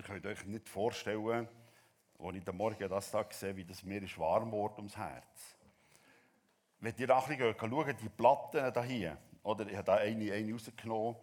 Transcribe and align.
Ihr 0.00 0.06
könnt 0.06 0.24
euch 0.24 0.46
nicht 0.46 0.66
vorstellen, 0.66 1.46
als 2.18 2.34
ich 2.34 2.48
am 2.48 2.56
Morgen 2.56 2.88
das 2.88 3.10
da 3.10 3.22
sehe, 3.28 3.54
wie 3.54 3.66
das 3.66 3.82
mir 3.82 4.00
warm 4.16 4.50
wurde 4.50 4.76
ums 4.78 4.96
Herz. 4.96 5.58
Wenn 6.78 6.94
ihr 6.96 7.14
ein 7.14 7.36
bisschen 7.36 7.54
schaut, 7.60 8.00
die 8.00 8.08
Platten 8.08 8.82
hier, 8.82 9.18
oder 9.42 9.66
ich 9.66 9.76
habe 9.76 9.84
da 9.84 9.96
eine, 9.96 10.32
eine 10.32 10.52
rausgenommen, 10.54 11.16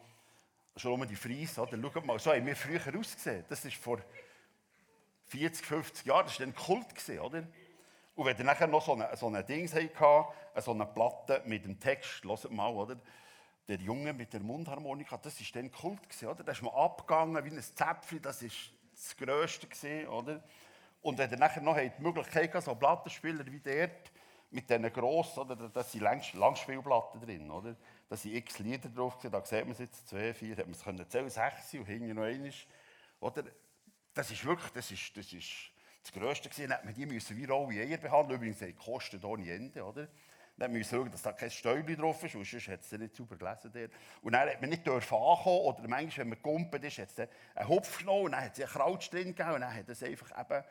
schon 0.75 0.93
um 0.93 1.07
die 1.07 1.15
Fries, 1.15 1.57
oder? 1.57 1.75
Schaut 1.91 2.05
mal, 2.05 2.19
so 2.19 2.31
haben 2.31 2.45
wir 2.45 2.55
früher 2.55 2.79
ausgesehen. 2.99 3.45
Das 3.49 3.65
ist 3.65 3.77
vor 3.77 3.97
40, 5.25 5.65
50 5.65 6.05
Jahren, 6.05 6.27
das 6.27 6.39
war 6.39 6.45
dann 6.45 6.55
Kult, 6.55 7.09
oder? 7.19 7.47
Und 8.13 8.25
wenn 8.27 8.37
ihr 8.37 8.43
nachher 8.43 8.67
noch 8.67 8.85
so 8.85 8.93
ein 8.93 9.17
so 9.17 9.25
eine 9.25 9.43
Ding 9.43 9.67
hatte, 9.67 10.61
so 10.61 10.69
eine 10.69 10.85
Platte 10.85 11.41
mit 11.47 11.65
dem 11.65 11.79
Text, 11.79 12.23
hört 12.23 12.51
mal, 12.51 12.69
oder? 12.69 12.97
Der 13.67 13.77
Junge 13.77 14.13
mit 14.13 14.31
der 14.31 14.39
Mundharmonika, 14.39 15.17
das 15.17 15.39
war 15.39 15.61
dann 15.61 15.71
Kult, 15.71 16.03
gewesen, 16.03 16.27
oder? 16.27 16.43
Da 16.43 16.51
ist 16.51 16.61
man 16.61 16.73
abgegangen 16.73 17.43
wie 17.43 17.49
ein 17.49 17.61
Zäpfchen, 17.61 18.21
das 18.21 18.41
war 18.41 18.49
das 18.93 19.17
Größte, 19.17 19.67
gewesen, 19.67 20.07
oder? 20.07 20.43
Und 21.01 21.17
wenn 21.17 21.29
ihr 21.29 21.37
nachher 21.37 21.61
noch 21.61 21.77
die 21.77 21.91
Möglichkeit 21.99 22.53
habt, 22.53 22.63
so 22.63 22.75
Plattenspieler 22.75 23.45
wie 23.45 23.59
dort, 23.59 24.11
mit 24.49 24.69
diesen 24.69 24.93
grossen, 24.93 25.39
oder? 25.39 25.55
Da 25.69 25.83
sind 25.83 26.01
Langspielplatten 26.01 27.19
drin, 27.19 27.51
oder? 27.51 27.75
Da 28.09 28.15
sind 28.15 28.35
x 28.35 28.59
Lieder 28.59 28.89
drauf, 28.89 29.17
da 29.21 29.43
sieht 29.43 29.63
man 29.63 29.71
es 29.71 29.79
jetzt, 29.79 30.07
zwei, 30.07 30.33
vier, 30.33 30.55
hat 30.55 30.65
man 30.65 30.71
es 30.71 30.83
können 30.83 31.09
zählen, 31.09 31.29
sechs 31.29 31.73
und 31.73 31.85
hinten 31.85 32.13
noch 32.15 32.23
eines, 32.23 32.55
oder? 33.19 33.43
Das 34.13 34.31
ist 34.31 34.45
wirklich, 34.45 34.71
das 34.71 34.89
ist, 34.91 35.15
das 35.17 35.31
ist 35.33 35.51
das 36.01 36.11
Größte 36.13 36.49
gewesen. 36.49 36.69
Dann 36.69 36.93
die 36.93 37.05
müssen 37.05 37.37
wie 37.37 37.45
rohe 37.45 37.73
Eier 37.73 37.97
behandeln, 37.97 38.39
übrigens, 38.39 38.59
die 38.59 38.73
kosten 38.73 39.23
ohne 39.23 39.51
Ende, 39.51 39.83
oder? 39.83 40.07
Dann 40.57 40.71
müssen 40.71 40.91
wir 40.91 40.97
schauen, 40.99 41.11
dass 41.11 41.21
da 41.21 41.33
kein 41.33 41.51
Stäubchen 41.51 41.97
drauf 41.97 42.23
ist, 42.23 42.31
sonst 42.31 42.67
hat 42.67 42.81
es 42.81 42.91
nicht 42.91 43.15
sauber 43.15 43.35
gelesen. 43.35 43.71
Dort. 43.71 43.91
Und 44.23 44.31
dann 44.33 44.49
hat 44.49 44.59
man 44.59 44.69
nicht 44.71 44.87
ankommen, 44.87 45.37
oder 45.45 45.87
manchmal, 45.87 46.17
wenn 46.17 46.29
man 46.29 46.37
gegumpelt 46.37 46.83
ist, 46.83 46.97
hat 46.97 47.09
es 47.15 47.27
einen 47.55 47.67
Hopf 47.69 47.99
genommen, 47.99 48.25
und 48.25 48.31
dann 48.31 48.43
hat 48.43 48.57
es 48.57 48.63
einen 48.63 48.69
Krautsch 48.69 49.11
drin 49.11 49.35
gegeben, 49.35 49.53
und 49.53 49.61
dann 49.61 49.73
hat 49.73 49.87
es 49.87 50.01
einfach 50.01 50.31
eben 50.39 50.63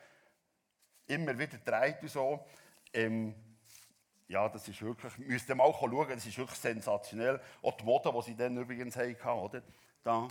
immer 1.07 1.39
wieder 1.39 1.57
gedreht 1.57 1.97
und 2.01 2.11
so. 2.11 2.45
Ähm, 2.93 3.33
ja, 4.27 4.49
das 4.49 4.67
ist 4.67 4.81
wirklich, 4.81 5.17
müsst 5.19 5.47
ihr 5.47 5.55
mal 5.55 5.71
schauen, 5.71 6.09
das 6.09 6.25
ist 6.25 6.37
wirklich 6.37 6.59
sensationell. 6.59 7.39
Auch 7.61 7.77
die 7.77 7.85
Mode, 7.85 8.11
die 8.13 8.21
sie 8.23 8.35
dann 8.35 8.57
übrigens 8.57 8.97
hatten, 8.97 9.15
oder? 9.25 9.61
Da. 10.03 10.27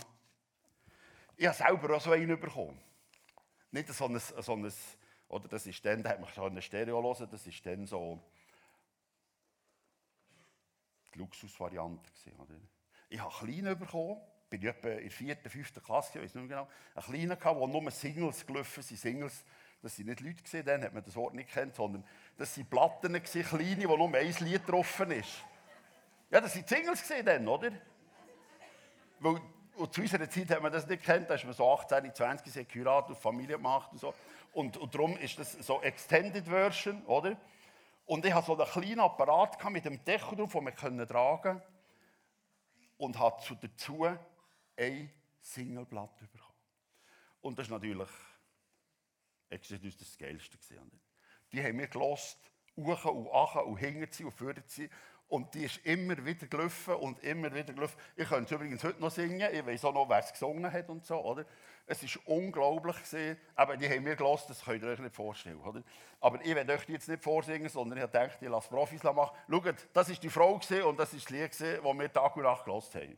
Ich 1.35 1.47
habe 1.47 1.57
selber 1.57 1.95
auch 1.95 2.01
so 2.01 2.11
einen 2.11 2.39
bekommen. 2.39 2.79
Nicht 3.71 3.87
so 3.89 4.05
ein, 4.05 4.19
so 4.19 4.53
ein 4.53 4.71
oder 5.29 5.47
das 5.47 5.65
ist 5.65 5.83
dann, 5.85 6.03
da 6.03 6.11
hat 6.11 6.21
man 6.21 6.29
schon 6.29 6.51
eine 6.51 6.61
Stereo 6.61 7.01
hören, 7.01 7.27
das 7.29 7.45
ist 7.45 7.65
dann 7.65 7.85
so 7.85 8.23
die 11.13 11.19
Luxusvariante 11.19 12.09
gewesen? 12.11 12.69
Ich 13.09 13.19
habe 13.19 13.33
einen 13.33 13.53
kleinen 13.53 13.79
bekommen, 13.79 14.17
bin 14.49 14.61
ich 14.61 14.67
etwa 14.67 14.89
in 14.89 15.01
der 15.01 15.11
vierten, 15.11 15.49
fünften 15.49 15.83
Klasse, 15.83 16.17
ich 16.19 16.23
weiß 16.23 16.35
nicht 16.35 16.47
mehr 16.47 16.57
genau, 16.57 16.69
einen 16.95 17.05
kleinen 17.05 17.39
gehabt, 17.39 17.59
wo 17.59 17.67
nur 17.67 17.91
Singles 17.91 18.45
gelaufen 18.45 18.83
sind, 18.83 18.99
Singles 18.99 19.43
das 19.81 19.99
waren 19.99 20.07
nicht 20.07 20.21
Leute, 20.21 20.43
gewesen, 20.43 20.65
dann 20.65 20.83
hat 20.83 20.93
man 20.93 21.03
das 21.03 21.15
Wort 21.15 21.33
nicht 21.33 21.49
kennt, 21.49 21.75
sondern 21.75 22.03
das 22.37 22.57
waren 22.57 22.65
Platten, 22.65 23.13
gewesen, 23.13 23.43
kleine, 23.43 23.87
wo 23.87 23.95
nur 23.95 24.13
ein 24.13 24.35
Lied 24.39 24.67
drauf 24.67 24.99
ist. 25.01 25.43
Ja, 26.31 26.41
das 26.41 26.55
waren 26.55 26.65
Singles 26.65 27.03
gewesen 27.03 27.25
dann, 27.25 27.47
oder? 27.47 27.71
Weil, 29.19 29.41
zu 29.91 30.01
unserer 30.01 30.29
Zeit 30.29 30.49
hat 30.49 30.61
man 30.61 30.71
das 30.71 30.87
nicht 30.87 31.03
kennt, 31.03 31.29
da 31.29 31.35
ist 31.35 31.45
man 31.45 31.53
so 31.53 31.71
18, 31.71 32.13
20, 32.13 32.51
sie 32.51 32.65
geheiratet 32.65 33.11
und 33.11 33.19
Familie 33.19 33.57
gemacht 33.57 33.91
und 33.91 33.99
so. 33.99 34.13
Und, 34.53 34.75
und 34.77 34.93
darum 34.93 35.15
ist 35.17 35.37
das 35.37 35.53
so 35.53 35.81
Extended 35.81 36.45
Version, 36.45 37.05
oder? 37.05 37.37
Und 38.07 38.25
ich 38.25 38.33
hatte 38.33 38.47
so 38.47 38.57
einen 38.57 38.71
kleinen 38.71 38.99
Apparat 39.01 39.63
mit 39.69 39.85
einem 39.85 40.03
Deckel 40.03 40.37
drauf, 40.37 40.53
den 40.53 40.65
wir 40.65 41.07
tragen 41.07 41.41
können. 41.41 41.61
Und 42.97 43.19
hatte 43.19 43.55
dazu 43.61 44.07
ein 44.77 45.11
Singleblatt 45.41 46.17
bekommen. 46.17 46.57
Und 47.41 47.59
das 47.59 47.67
ist 47.67 47.71
natürlich 47.71 48.09
Exodus 49.49 49.97
das 49.97 50.17
Geilste. 50.17 50.57
Die 51.51 51.61
haben 51.61 51.77
wir 51.77 51.87
gelost, 51.87 52.39
uchen 52.75 53.11
und 53.11 53.31
achen 53.31 53.61
und 53.63 54.13
sie 54.13 54.23
und 54.23 54.31
führen 54.31 54.63
sie. 54.67 54.89
Und 55.27 55.53
die 55.53 55.65
ist 55.65 55.85
immer 55.85 56.25
wieder 56.25 56.47
gelaufen 56.47 56.95
und 56.95 57.21
immer 57.23 57.53
wieder 57.53 57.73
gelaufen. 57.73 57.99
Ich 58.15 58.29
könnte 58.29 58.45
es 58.45 58.51
übrigens 58.51 58.83
heute 58.85 59.01
noch 59.01 59.11
singen. 59.11 59.53
Ich 59.53 59.65
weiß 59.65 59.83
auch 59.83 59.93
noch, 59.93 60.07
wer 60.07 60.19
es 60.19 60.31
gesungen 60.31 60.71
hat 60.71 60.89
und 60.89 61.05
so, 61.05 61.19
oder? 61.21 61.45
Es 61.87 62.03
war 62.03 62.35
unglaublich. 62.35 62.95
Aber 63.55 63.77
die 63.77 63.89
haben 63.89 64.05
wir 64.05 64.15
gelost, 64.15 64.49
das 64.49 64.63
könnt 64.63 64.83
ihr 64.83 64.89
euch 64.89 64.99
nicht 64.99 65.15
vorstellen, 65.15 65.59
oder? 65.61 65.81
Aber 66.19 66.43
ich 66.43 66.53
werde 66.53 66.73
euch 66.73 66.87
jetzt 66.89 67.07
nicht 67.07 67.23
vorsingen, 67.23 67.69
sondern 67.69 67.97
ich 67.97 68.03
habe 68.03 68.31
ich 68.39 68.47
lasse 68.49 68.69
Profis 68.69 69.01
machen. 69.03 69.35
Schaut, 69.49 69.75
das 69.93 70.09
war 70.09 70.15
die 70.15 70.29
Frau 70.29 70.59
und 70.85 70.99
das 70.99 71.13
ist 71.13 71.25
das 71.25 71.29
Lied, 71.29 71.51
das 71.51 71.83
wir 71.83 72.13
Tag 72.13 72.35
und 72.35 72.43
Nacht 72.43 72.65
gelost 72.65 72.93
haben. 72.95 73.17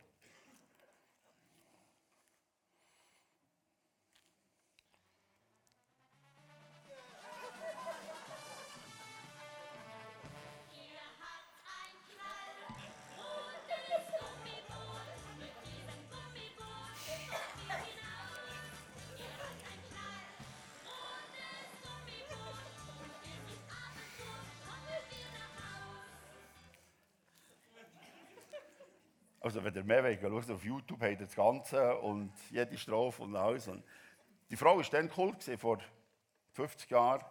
Also 29.50 29.64
wenn 29.64 29.74
ihr 29.74 29.82
mehr 29.82 30.04
wollt, 30.04 30.20
schaut 30.20 30.54
auf 30.54 30.64
YouTube, 30.64 31.00
habt 31.00 31.10
ihr 31.10 31.26
das 31.26 31.34
Ganze 31.34 31.96
und 31.98 32.32
jede 32.50 32.78
Strophe 32.78 33.24
und 33.24 33.34
alles. 33.34 33.66
Und 33.66 33.82
die 34.48 34.54
Frau 34.54 34.76
war 34.76 34.84
dann 34.84 35.10
cool, 35.16 35.34
vor 35.58 35.80
50 36.52 36.88
Jahren. 36.88 37.24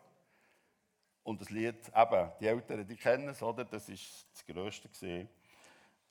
Und 1.23 1.39
das 1.39 1.49
Lied, 1.49 1.77
eben, 1.95 2.31
die 2.41 2.47
Eltern, 2.47 2.85
die 2.85 2.97
kennen 2.97 3.29
es, 3.29 3.41
oder? 3.41 3.63
Das 3.63 3.87
war 3.87 3.95
das 3.95 4.45
Größte. 4.45 5.29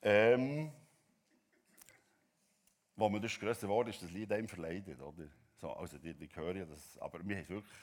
Ähm, 0.00 0.72
wo 2.96 3.10
man 3.10 3.20
das 3.20 3.38
größer 3.38 3.68
wurde, 3.68 3.90
ist 3.90 4.02
das 4.02 4.10
Lied 4.10 4.32
einem 4.32 4.48
verleidet, 4.48 5.02
oder? 5.02 5.24
So, 5.58 5.74
also 5.74 5.98
die, 5.98 6.14
die 6.14 6.34
hören 6.34 6.56
ja 6.56 6.64
das, 6.64 6.96
aber 7.00 7.18
wir 7.22 7.36
haben 7.36 7.48
wirklich 7.50 7.78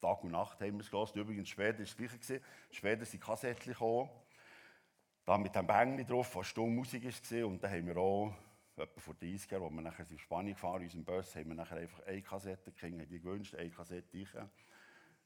Tag 0.00 0.24
und 0.24 0.30
Nacht 0.30 0.58
haben 0.62 0.72
wir 0.72 0.80
es 0.80 0.90
gelassen. 0.90 1.18
Übrigens, 1.18 1.50
später 1.50 1.80
war 1.80 1.84
es 1.84 1.96
das. 1.96 2.40
Später 2.70 3.04
sind 3.04 3.22
Kassettchen 3.22 3.74
gekommen 3.74 4.08
da 5.24 5.38
mit 5.38 5.54
dem 5.54 5.66
Bängli 5.66 6.04
drauf, 6.04 6.34
was 6.36 6.46
stumm 6.48 6.74
Musik 6.74 7.04
war. 7.04 7.46
Und 7.46 7.62
dann 7.62 7.70
haben 7.70 7.86
wir 7.86 7.96
auch, 7.96 8.32
etwa 8.76 9.00
vor 9.00 9.14
30 9.14 9.50
Jahren, 9.50 9.64
als 9.64 9.72
wir 9.72 9.82
nachher 9.82 10.10
in 10.10 10.18
Spanien 10.18 10.54
gefahren 10.54 10.80
in 10.80 10.86
unserem 10.86 11.04
Bus, 11.04 11.36
haben 11.36 11.48
wir 11.48 11.54
nachher 11.54 11.76
einfach 11.76 12.00
eine 12.06 12.22
Kassette 12.22 12.72
gekriegt, 12.72 13.10
die 13.10 13.20
gewünscht, 13.20 13.54
eine 13.54 13.70
Kassette 13.70 14.16
ich. 14.16 14.28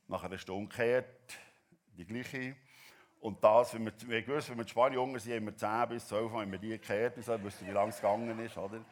Nach 0.08 0.22
einer 0.22 0.38
Stunde 0.38 0.68
gekehrt, 0.68 1.38
die 1.96 2.04
gleiche. 2.04 2.56
Und 3.20 3.42
das, 3.42 3.74
wenn 3.74 3.86
wir, 3.86 3.92
wir 4.06 4.22
gewusst, 4.22 4.50
wenn 4.50 4.58
wir 4.58 4.62
in 4.62 4.68
Spanien 4.68 4.94
jung 4.94 5.18
sind, 5.18 5.34
haben 5.34 5.46
wir 5.46 5.56
10 5.56 5.88
bis 5.88 6.08
12 6.08 6.32
Mal 6.32 6.42
haben 6.42 6.52
wir 6.52 6.58
die 6.58 6.68
gekehrt, 6.68 7.24
so, 7.24 7.42
wussten 7.42 7.66
wie 7.66 7.72
lange 7.72 7.90
es 7.90 7.96
gegangen 7.96 8.38
ist, 8.38 8.56
oder? 8.56 8.84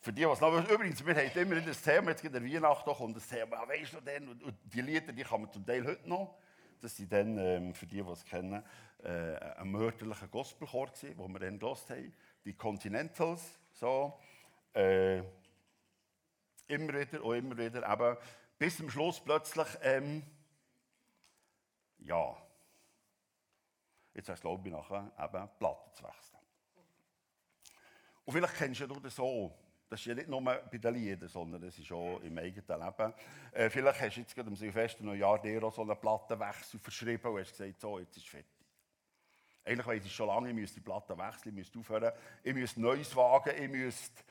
Für 0.00 0.12
die, 0.12 0.26
was 0.26 0.40
noch 0.40 0.68
übrigens, 0.68 1.06
wir 1.06 1.14
haben 1.14 1.30
immer 1.40 1.60
das 1.60 1.80
Thema, 1.80 2.10
jetzt 2.10 2.22
geht 2.22 2.34
der 2.34 2.44
Weihnachten 2.44 2.92
kommt 2.92 3.16
das 3.16 3.28
Thema, 3.28 3.68
weißt 3.68 3.94
du 3.94 4.00
denn, 4.00 4.28
und 4.28 4.58
die 4.64 4.80
Lieder, 4.80 5.12
die 5.12 5.22
kann 5.22 5.42
man 5.42 5.52
zum 5.52 5.64
Teil 5.64 5.86
heute 5.86 6.08
noch. 6.08 6.34
Das 6.82 6.96
sind 6.96 7.12
dann, 7.12 7.38
ähm, 7.38 7.74
für 7.74 7.86
die, 7.86 8.02
die 8.02 8.10
es 8.10 8.24
kennen, 8.24 8.62
äh, 9.04 9.36
ein 9.36 9.70
mörderlicher 9.70 10.26
Gospelchor, 10.26 10.90
den 11.00 11.16
wir 11.16 11.38
dann 11.38 11.58
gelost 11.58 11.88
haben. 11.90 12.12
Die 12.44 12.54
Continentals, 12.54 13.60
so. 13.72 14.18
Äh, 14.74 15.18
immer 16.66 16.92
wieder 16.94 17.22
und 17.22 17.36
immer 17.36 17.56
wieder, 17.56 17.88
eben, 17.88 18.16
bis 18.58 18.76
zum 18.76 18.90
Schluss 18.90 19.20
plötzlich, 19.20 19.68
ähm, 19.82 20.24
ja, 21.98 22.36
jetzt 24.14 24.28
hast 24.28 24.42
du 24.42 24.48
glaube 24.48 24.68
ich 24.68 24.74
nachher, 24.74 25.12
eben 25.18 25.48
Platten 25.58 25.94
zu 25.94 26.02
wechseln. 26.02 26.38
Und 28.24 28.32
vielleicht 28.32 28.54
kennst 28.54 28.80
du 28.80 28.86
das 28.86 29.14
so, 29.14 29.56
das 29.92 30.00
ist 30.00 30.06
ja 30.06 30.14
nicht 30.14 30.28
nur 30.28 30.40
bei 30.40 30.78
den 30.78 30.94
Liedern, 30.94 31.28
sondern 31.28 31.60
das 31.60 31.78
ist 31.78 31.92
auch 31.92 32.18
im 32.20 32.38
eigenen 32.38 32.80
Leben. 32.80 33.14
Äh, 33.52 33.68
vielleicht 33.68 34.00
hast 34.00 34.16
du 34.16 34.20
jetzt 34.20 34.34
gerade 34.34 34.48
am 34.48 34.56
Silvester 34.56 35.04
Neujahr 35.04 35.42
dir 35.42 35.62
auch 35.62 35.74
so 35.74 35.82
einen 35.82 36.00
Plattenwechsel 36.00 36.80
verschrieben 36.80 37.30
und 37.30 37.40
hast 37.40 37.50
gesagt, 37.50 37.78
so, 37.78 37.98
jetzt 37.98 38.16
ist 38.16 38.22
es 38.22 38.30
fertig. 38.30 38.48
Eigentlich 39.62 39.86
weiß 39.86 40.06
ich 40.06 40.14
schon 40.14 40.28
lange, 40.28 40.48
ich 40.48 40.54
müsste 40.54 40.80
die 40.80 40.84
Platte 40.84 41.16
wechseln, 41.18 41.50
ich 41.50 41.54
müsste 41.56 41.78
aufhören, 41.78 42.12
ich 42.42 42.54
müsste 42.54 42.80
Neues 42.80 43.14
wagen, 43.14 43.52
ich 43.62 43.68
müsste 43.68 44.22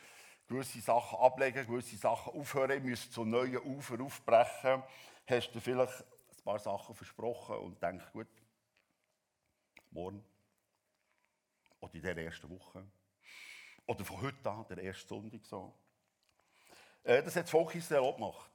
gewisse 0.48 0.82
Sachen 0.82 1.20
ablegen, 1.20 1.68
gewisse 1.68 1.96
Sachen 1.96 2.34
aufhören, 2.34 2.72
ich 2.72 2.84
müsste 2.84 3.12
zu 3.12 3.24
neuen 3.24 3.60
Ufer 3.60 4.02
aufbrechen. 4.02 4.82
Hast 5.28 5.52
du 5.52 5.60
vielleicht 5.60 6.02
ein 6.02 6.44
paar 6.44 6.58
Sachen 6.58 6.96
versprochen 6.96 7.58
und 7.58 7.80
denkst, 7.84 8.12
gut, 8.12 8.28
morgen 9.92 10.26
oder 11.80 11.94
in 11.94 12.02
der 12.02 12.18
ersten 12.18 12.50
Woche 12.50 12.84
oder 13.92 14.06
von 14.06 14.22
heute 14.22 14.50
an, 14.50 14.66
der 14.70 14.78
erste 14.78 15.08
Sonntag 15.08 15.46
so. 15.46 15.74
Äh, 17.04 17.22
das 17.24 17.36
hat 17.36 17.44
das 17.44 17.52
Volk 17.52 17.76
Israel 17.76 18.02
auch 18.02 18.16
gemacht. 18.16 18.52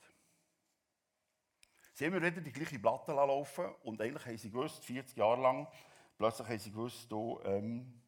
Sie 1.92 2.06
haben 2.06 2.14
immer 2.14 2.26
wieder 2.26 2.40
die 2.40 2.52
gleiche 2.52 2.78
Platte 2.78 3.12
laufen 3.12 3.66
und 3.82 4.00
eigentlich 4.00 4.24
haben 4.24 4.38
sie 4.38 4.50
gewusst, 4.50 4.84
40 4.84 5.16
Jahre 5.16 5.40
lang, 5.42 5.68
plötzlich 6.16 6.48
haben 6.48 6.58
sie 6.58 6.70
gewusst, 6.70 7.12
du, 7.12 7.38
ähm, 7.44 8.02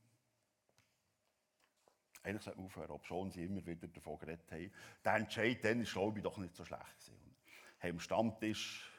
eigentlich 2.23 2.43
sollte 2.43 2.59
man 2.59 2.67
aufhören, 2.67 2.91
ob 2.91 3.05
schon 3.07 3.31
sie 3.31 3.45
immer 3.45 3.65
wieder 3.65 3.89
davon 3.89 4.19
geredet 4.19 4.51
haben. 4.51 4.73
Der 5.05 5.15
Entscheid 5.15 5.63
dann 5.63 5.83
ist, 5.83 5.93
glaube 5.93 6.19
ich, 6.19 6.23
doch 6.23 6.39
nicht 6.39 6.57
so 6.57 6.65
schlecht 6.65 6.99
gewesen. 6.99 7.37
Haben 7.81 7.91
am 7.91 8.01
Stammtisch 8.01 8.91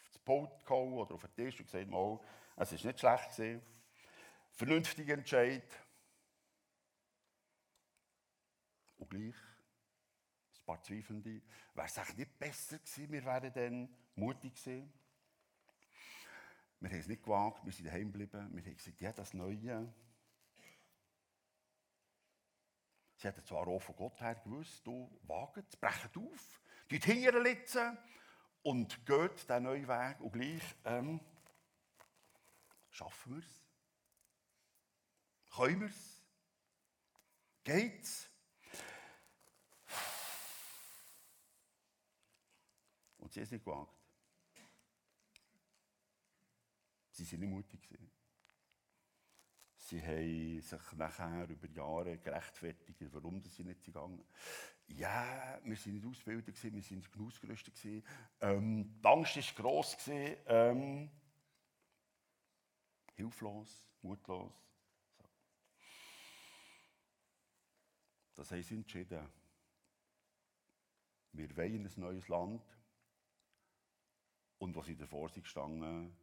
auf 0.00 0.08
das 0.08 0.18
Pult 0.18 0.64
gehauen 0.64 0.94
oder 0.94 1.14
auf 1.14 1.22
den 1.22 1.34
Tisch 1.34 1.60
und 1.60 1.66
gesagt, 1.66 1.88
mal, 1.88 2.18
es 2.56 2.72
ist 2.72 2.84
nicht 2.84 2.98
schlecht. 2.98 3.62
Vernünftiger 4.50 5.14
Entscheid. 5.14 5.64
Und 9.02 9.10
gleich 9.10 9.34
ein 9.34 10.64
paar 10.64 10.80
Zweifelnde. 10.80 11.42
Wäre 11.74 11.86
es 11.88 11.98
eigentlich 11.98 12.18
nicht 12.18 12.38
besser 12.38 12.78
gewesen, 12.78 13.10
wir 13.10 13.24
wären 13.24 13.52
dann 13.52 13.96
mutig 14.14 14.54
gewesen. 14.54 14.92
Wir 16.78 16.90
haben 16.90 16.98
es 17.00 17.08
nicht 17.08 17.24
gewagt, 17.24 17.64
wir 17.64 17.72
sind 17.72 17.86
daheim 17.86 18.12
geblieben. 18.12 18.48
Wir 18.54 18.64
haben 18.64 18.76
gesagt, 18.76 19.00
ja, 19.00 19.12
das 19.12 19.34
Neue. 19.34 19.92
Sie 23.16 23.26
hatten 23.26 23.44
zwar 23.44 23.66
auch 23.66 23.82
von 23.82 23.96
Gott 23.96 24.20
her 24.20 24.36
gewusst, 24.36 24.86
du 24.86 25.10
wagt, 25.24 25.80
brecht 25.80 26.16
auf, 26.16 26.60
geht 26.86 27.04
hinterlitzen 27.04 27.98
und 28.62 29.04
geht 29.04 29.48
diesen 29.48 29.62
neuen 29.64 29.88
Weg 29.88 30.20
und 30.20 30.32
gleich 30.32 30.62
ähm, 30.84 31.20
schaffen 32.90 33.34
wir 33.34 33.42
es. 33.42 33.64
Können 35.56 35.80
wir 35.80 35.88
es? 35.88 36.24
Geht's? 37.64 38.31
Und 43.32 43.34
sie 43.34 43.40
haben 43.40 43.44
es 43.44 43.50
nicht 43.52 43.64
gewagt. 43.64 43.96
Sie 47.12 47.32
waren 47.32 47.40
nicht 47.40 47.48
mutig. 47.48 47.98
Sie 49.76 50.02
haben 50.02 50.60
sich 50.60 50.92
nachher 50.98 51.48
über 51.48 51.66
Jahre 51.68 52.18
gerechtfertigt, 52.18 52.98
warum 53.10 53.42
sie 53.42 53.64
nicht 53.64 53.82
gegangen 53.84 54.22
Ja, 54.88 55.58
wir 55.64 55.76
waren 55.76 55.92
nicht 55.94 56.06
ausgebildet, 56.06 56.62
wir 56.62 56.72
waren 56.72 56.98
nicht 56.98 57.18
ausgerüstet. 57.18 58.04
Ähm, 58.42 59.00
die 59.00 59.08
Angst 59.08 59.36
war 59.36 59.64
gross. 59.64 59.96
Ähm, 60.08 61.10
hilflos, 63.14 63.86
mutlos. 64.02 64.52
So. 65.16 65.24
Das 68.34 68.50
haben 68.50 68.62
sie 68.62 68.74
entschieden. 68.74 69.26
Wir 71.32 71.56
wollen 71.56 71.86
ein 71.86 71.92
neues 71.96 72.28
Land. 72.28 72.81
Und 74.62 74.76
was 74.76 74.86
sie 74.86 74.96
davor 74.96 75.28
sind 75.28 75.42
gestanden, 75.42 76.16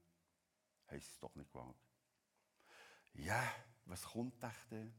haben 0.87 0.99
sie 1.01 1.09
es 1.09 1.19
doch 1.19 1.35
nicht 1.35 1.51
gewagt. 1.51 1.75
Ja, 3.15 3.43
was 3.83 4.01
kommt 4.05 4.41
denn? 4.71 4.93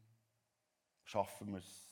Schaffen 1.05 1.53
wir 1.53 1.61
es? 1.61 1.89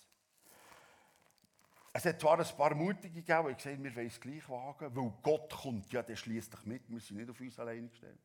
Es 1.95 2.05
hat 2.05 2.21
zwar 2.21 2.39
ein 2.39 2.57
paar 2.59 2.75
Mutige 2.75 3.23
gegeben, 3.23 3.49
die 3.49 3.55
gesagt 3.55 3.83
wir 3.83 3.97
wollen 3.97 4.07
es 4.09 4.21
gleich 4.21 4.47
wagen, 4.51 4.95
weil 4.95 5.11
Gott 5.23 5.51
kommt 5.51 5.91
ja, 5.91 6.03
der 6.03 6.17
schließt 6.17 6.53
dich 6.53 6.67
mit, 6.67 6.87
wir 6.91 7.01
sind 7.01 7.17
nicht 7.17 7.31
auf 7.31 7.41
uns 7.41 7.59
alleine 7.59 7.89
gestellt. 7.89 8.21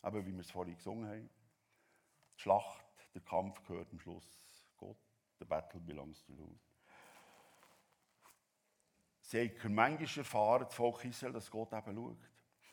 Aber 0.00 0.24
wie 0.24 0.32
wir 0.32 0.40
es 0.40 0.50
vorhin 0.50 0.74
gesungen 0.74 1.06
haben, 1.06 1.28
die 2.38 2.40
Schlacht, 2.40 2.86
der 3.12 3.20
Kampf 3.20 3.62
gehört 3.64 3.92
am 3.92 4.00
Schluss 4.00 4.24
Gott, 4.78 4.96
the 5.38 5.44
battle 5.44 5.80
belongs 5.80 6.24
to 6.24 6.32
Lord. 6.32 6.71
Sie 9.32 9.50
haben 9.62 9.74
manchmal 9.74 10.18
erfahren, 10.18 10.64
das 10.66 10.74
Volk 10.74 11.06
Israel, 11.06 11.32
dass 11.32 11.50
Gott 11.50 11.72
eben 11.72 11.96
schaut. 11.96 12.18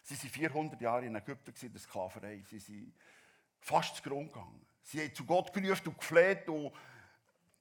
Sie 0.04 0.18
waren 0.18 0.30
400 0.30 0.82
Jahre 0.82 1.06
in 1.06 1.16
Ägypten 1.16 1.54
in 1.66 1.72
der 1.72 1.80
Sklaverei. 1.80 2.44
Sie 2.46 2.60
sind 2.60 2.94
fast 3.62 3.96
zu 3.96 4.04
Grund 4.04 4.34
gegangen. 4.34 4.66
Sie 4.82 5.00
haben 5.00 5.16
zu 5.16 5.24
Gott 5.24 5.54
gerufen 5.54 5.88
und 5.88 5.98
gefleht 5.98 6.50
und 6.50 6.74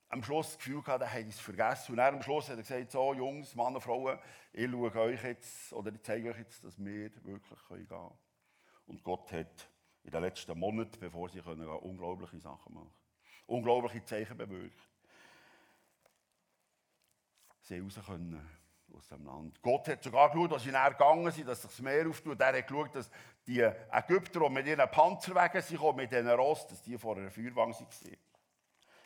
am 0.09 0.21
Schluss 0.25 0.49
das 0.49 0.59
Gefühl 0.59 0.83
gehabt, 0.83 1.03
er 1.03 1.13
hat 1.13 1.27
es 1.29 1.39
vergessen. 1.39 1.93
Und 1.93 2.01
am 2.01 2.21
Schluss 2.23 2.49
hat 2.49 2.57
er 2.57 2.63
gesagt, 2.63 2.91
so 2.91 3.15
Jungs, 3.15 3.55
Männer 3.55 3.81
Frauen, 3.81 4.19
ich 4.53 4.69
schaue 4.69 4.93
euch 4.93 5.23
jetzt, 5.23 5.73
oder 5.73 5.93
ich 5.93 6.03
zeige 6.03 6.31
euch 6.31 6.39
jetzt, 6.39 6.65
dass 6.65 6.77
wir 6.77 7.25
wirklich 7.25 7.69
gehen 7.69 7.87
können. 7.87 8.19
Und 8.87 9.05
Gott 9.05 9.31
hat 9.31 9.71
in 10.03 10.11
den 10.11 10.23
letzten 10.23 10.59
Monaten, 10.59 10.99
bevor 10.99 11.29
sie 11.29 11.41
können, 11.41 11.69
unglaubliche 11.69 12.41
Sachen 12.41 12.75
machen 12.75 12.91
Unglaubliche 13.47 14.05
Zeichen 14.05 14.37
bewirkt. 14.37 14.91
Sie 17.61 17.79
raus 17.79 18.01
können 18.05 18.58
aus 18.95 19.09
dem 19.09 19.25
Land. 19.25 19.61
Gott 19.63 19.89
hat 19.89 20.03
sogar 20.03 20.31
geschaut, 20.31 20.53
als 20.53 20.63
sie 20.63 20.71
näher 20.71 20.91
gegangen 20.91 21.31
sind, 21.31 21.49
dass 21.49 21.63
sich 21.63 21.71
das 21.71 21.81
Meer 21.81 22.09
auftut. 22.09 22.41
Er 22.41 22.57
hat 22.57 22.67
geschaut, 22.67 22.95
dass 22.95 23.11
die 23.47 23.61
Ägypter, 23.61 24.41
die 24.41 24.51
mit 24.51 24.67
ihren 24.67 24.91
Panzerwegen 24.91 25.63
sind, 25.63 25.97
mit 25.97 26.11
diesen 26.11 26.29
Ross, 26.31 26.67
dass 26.67 26.83
die 26.83 26.99
vor 26.99 27.17
einer 27.17 27.31
Feuerwang 27.31 27.73
waren. 27.73 28.17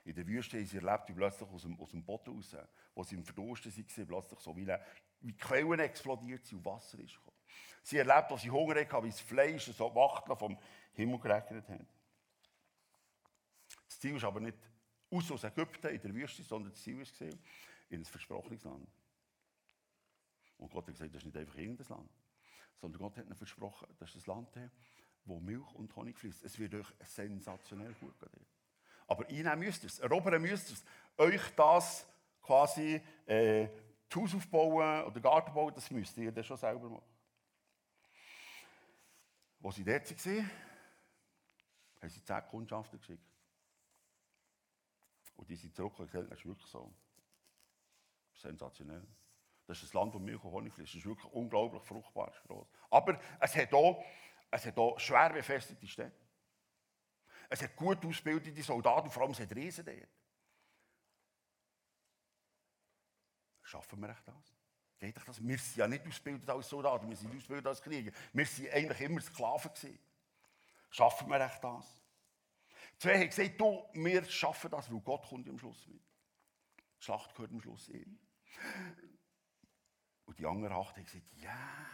In 0.05 0.15
der 0.15 0.27
Wüste 0.27 0.59
haben 0.59 0.67
sie 0.67 0.79
erlebt, 0.79 1.09
wie 1.09 1.13
plötzlich 1.13 1.49
aus 1.49 1.63
dem, 1.63 1.79
aus 1.81 1.91
dem 1.91 2.05
Boden 2.05 2.35
raus, 2.35 2.57
wo 2.95 3.05
sie 3.05 3.15
im 3.15 3.25
Verdursten 3.25 3.73
waren, 3.73 4.07
plötzlich 4.07 4.41
so 4.41 4.57
wie, 4.57 4.63
eine, 4.63 4.81
wie 5.21 5.37
Quellen 5.37 5.79
explodiert 5.79 6.45
sind 6.45 6.59
und 6.59 6.65
Wasser 6.65 6.99
ist 6.99 7.15
gekommen. 7.15 7.37
Sie 7.83 7.99
erlebt, 7.99 8.33
als 8.33 8.43
sie 8.43 8.51
Hunger 8.51 8.81
hatten, 8.81 9.05
wie 9.05 9.11
das 9.11 9.21
Fleisch 9.21 9.67
so 9.67 9.95
Wachteln 9.95 10.37
vom 10.37 10.59
Himmel 10.95 11.19
geregnet 11.21 11.69
hat. 11.69 11.87
Das 13.87 14.01
Ziel 14.01 14.17
ist 14.17 14.25
aber 14.25 14.41
nicht 14.41 14.59
aus, 15.11 15.31
aus 15.31 15.45
Ägypten 15.45 15.89
in 15.89 16.01
der 16.01 16.15
Wüste, 16.15 16.43
sondern 16.43 16.73
das 16.73 16.83
Ziel 16.83 16.99
war 16.99 17.29
in 17.91 18.01
ein 18.01 18.05
versprochenes 18.05 18.65
Land. 18.65 18.89
Und 20.63 20.71
Gott 20.71 20.87
hat 20.87 20.95
gesagt, 20.95 21.13
das 21.13 21.23
ist 21.23 21.27
nicht 21.27 21.37
einfach 21.37 21.57
irgendein 21.57 21.89
Land, 21.89 22.11
sondern 22.81 23.01
Gott 23.01 23.17
hat 23.17 23.27
ihnen 23.27 23.35
versprochen, 23.35 23.89
das 23.99 24.15
ist 24.15 24.29
ein 24.29 24.37
Land, 24.37 24.71
wo 25.25 25.41
Milch 25.41 25.75
und 25.75 25.95
Honig 25.97 26.17
fließt. 26.17 26.45
Es 26.45 26.57
wird 26.57 26.75
euch 26.75 26.87
sensationell 27.01 27.93
gut 27.95 28.19
gehen. 28.21 28.47
Aber 29.09 29.27
einnehmen 29.27 29.59
müsst 29.59 29.83
ihr 29.83 29.89
es, 29.89 29.99
erobern 29.99 30.41
müsst 30.41 30.71
ihr 30.71 30.77
es. 30.77 30.85
Euch 31.17 31.55
das 31.57 32.07
quasi 32.41 33.01
äh, 33.27 33.69
Haus 34.15 34.35
aufbauen 34.35 35.05
oder 35.05 35.21
Garten 35.21 35.53
bauen, 35.53 35.75
das 35.75 35.91
müsst 35.91 36.17
ihr 36.17 36.31
dann 36.31 36.45
schon 36.45 36.57
selber 36.57 36.89
machen. 36.89 37.11
Als 39.65 39.75
sie 39.75 39.85
dort 39.85 40.27
waren, 40.27 40.51
haben 42.01 42.09
sie 42.09 42.25
zehn 42.25 42.47
Kundschaften 42.47 42.99
geschickt. 43.01 43.27
Und 45.35 45.51
die 45.51 45.57
sind 45.57 45.75
zurück 45.75 45.99
und 45.99 46.07
gesagt, 46.07 46.31
das 46.31 46.39
ist 46.39 46.47
wirklich 46.47 46.69
so. 46.69 46.93
Sensationell. 48.35 49.07
Das 49.67 49.83
ist 49.83 49.95
ein 49.95 49.99
Land, 49.99 50.15
wo 50.15 50.19
Milch 50.19 50.43
und 50.43 50.51
Honig 50.51 50.73
fließt. 50.73 50.93
Das 50.93 50.99
ist 50.99 51.07
wirklich 51.07 51.33
unglaublich 51.33 51.83
fruchtbar. 51.83 52.33
Groß. 52.47 52.69
Aber 52.91 53.21
es 53.41 53.57
hat, 53.57 53.73
auch, 53.73 54.05
es 54.51 54.67
hat 54.67 54.77
auch 54.79 54.99
schwer 54.99 55.31
befestigte 55.31 55.87
Städte. 55.87 56.21
Es 57.49 57.63
hat 57.63 57.77
gut 57.77 58.05
ausgebildete 58.05 58.63
Soldaten, 58.63 59.11
vor 59.11 59.23
allem 59.23 59.33
es 59.33 59.41
hat 59.41 59.55
Riesen 59.55 59.85
dort. 59.85 60.09
Schaffen 63.63 64.01
wir 64.01 64.11
echt 64.11 64.27
das? 64.27 64.55
Geht 64.99 65.17
das? 65.27 65.43
Wir 65.43 65.59
sind 65.59 65.77
ja 65.77 65.89
nicht 65.89 66.07
ausgebildet 66.07 66.49
als 66.49 66.69
Soldaten, 66.69 67.09
wir 67.09 67.17
sind 67.17 67.35
ausgebildet 67.35 67.67
als 67.67 67.83
Krieger. 67.83 68.13
Wir 68.33 68.47
waren 68.47 68.73
eigentlich 68.73 69.01
immer 69.01 69.21
Sklaven. 69.21 69.73
Gewesen. 69.73 69.99
Schaffen 70.91 71.29
wir 71.29 71.41
echt 71.41 71.65
das? 71.65 72.03
Zwei 72.99 73.19
haben 73.19 73.29
gesagt, 73.29 73.61
du, 73.61 73.85
wir 73.95 74.25
schaffen 74.25 74.71
das, 74.71 74.91
weil 74.93 75.01
Gott 75.01 75.27
kommt 75.27 75.49
am 75.49 75.59
Schluss 75.59 75.87
mit. 75.87 76.03
Die 76.99 77.05
Schlacht 77.05 77.35
gehört 77.35 77.51
am 77.51 77.61
Schluss 77.61 77.89
ihm. 77.89 78.19
Und 80.25 80.39
die 80.39 80.47
anderen 80.47 80.75
acht 80.75 80.97
haben 80.97 81.05
gesagt, 81.05 81.27
ja. 81.35 81.87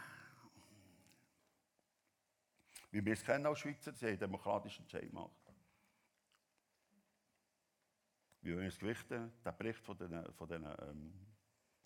Wie 2.91 3.05
wir 3.05 3.13
es 3.13 3.23
kennen 3.23 3.45
als 3.45 3.59
Schweizer, 3.59 3.93
sie 3.93 4.07
haben 4.07 4.19
demokratischen 4.19 4.81
Entscheid 4.83 5.07
gemacht. 5.07 5.31
Wie 8.41 8.51
wollen 8.51 8.61
wir 8.61 8.69
es 8.69 8.79
gewichten? 8.79 9.31
Der 9.43 9.51
Bericht 9.51 9.83
von 9.83 9.97
den, 9.97 10.33
von 10.33 10.47
den 10.47 10.63
ähm, 10.63 11.13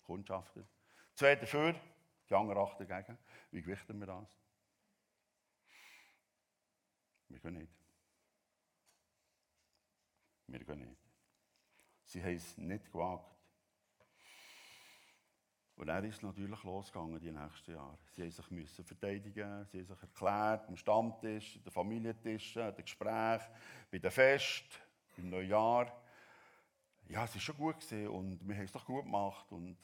Kundschaften. 0.02 0.66
Zwei 1.14 1.36
dafür, 1.36 1.74
die 2.28 2.34
anderen 2.34 2.60
acht 2.60 2.80
dagegen. 2.80 3.18
Wie 3.50 3.60
gewichten 3.60 3.98
wir 3.98 4.06
das? 4.06 4.40
Wir 7.28 7.40
können 7.40 7.58
nicht. 7.58 7.74
Wir 10.46 10.64
können 10.64 10.88
nicht. 10.88 11.02
Sie 12.04 12.22
haben 12.22 12.36
es 12.36 12.56
nicht 12.56 12.92
gewagt. 12.92 13.33
Und 15.76 15.88
er 15.88 16.04
ist 16.04 16.22
natürlich 16.22 16.62
losgegangen 16.62 17.18
die 17.18 17.32
nächsten 17.32 17.72
Jahre. 17.72 17.98
Sie 18.12 18.22
haben 18.22 18.30
sich 18.30 18.50
müssen 18.50 18.84
verteidigen, 18.84 19.66
sie 19.66 19.78
haben 19.78 19.86
sich 19.86 20.02
erklärt, 20.02 20.68
am 20.68 20.76
Stammtisch, 20.76 21.60
den 21.62 21.72
Familientischen, 21.72 22.74
den 22.74 22.84
Gesprächen, 22.84 23.52
bei 23.90 23.98
den 23.98 24.10
Fest, 24.10 24.64
im 25.16 25.30
Neujahr. 25.30 25.92
Ja, 27.08 27.24
es 27.24 27.34
war 27.34 27.40
schon 27.40 27.56
gut 27.56 27.80
gewesen 27.80 28.08
und 28.08 28.48
wir 28.48 28.56
haben 28.56 28.64
es 28.64 28.72
doch 28.72 28.84
gut 28.84 29.04
gemacht 29.04 29.50
und 29.50 29.76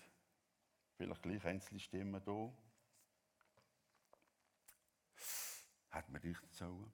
vielleicht 0.96 1.22
gleich 1.22 1.44
einzelne 1.44 1.80
Stimmen 1.80 2.22
da. 2.24 2.52
Hätte 5.90 6.12
man 6.12 6.20
richtig 6.22 6.54
sollen. 6.54 6.92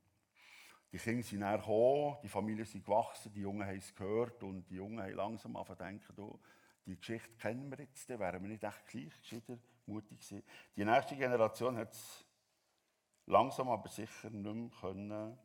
Die 0.91 0.99
Kinder 0.99 1.23
sind 1.23 1.41
näher 1.41 1.59
gekommen, 1.59 2.17
die 2.23 2.29
Familie 2.29 2.65
sind 2.65 2.85
gewachsen, 2.85 3.31
die 3.33 3.41
Jungen 3.41 3.67
haben 3.67 3.77
es 3.77 3.95
gehört 3.95 4.43
und 4.43 4.67
die 4.71 4.77
Jungen 4.77 5.03
haben 5.03 5.13
langsam 5.13 5.55
angefangen 5.57 6.01
zu 6.01 6.13
denken, 6.13 6.41
die 6.87 6.97
Geschichte 6.97 7.37
kennen 7.37 7.71
wir 7.71 7.85
jetzt, 7.85 8.09
dann 8.09 8.21
wären 8.21 8.41
wir 8.43 8.49
nicht 8.49 8.63
echt 8.63 8.87
gleich 8.87 9.21
gescheiter, 9.21 9.59
mutig 9.87 10.21
gewesen. 10.21 10.43
Die 10.77 10.85
nächste 10.85 11.17
Generation 11.17 11.77
hat 11.77 11.93
es 11.93 12.25
langsam 13.27 13.69
aber 13.69 13.89
sicher 13.89 14.31
nicht 14.31 14.55
mehr 14.55 14.71
können 14.81 15.39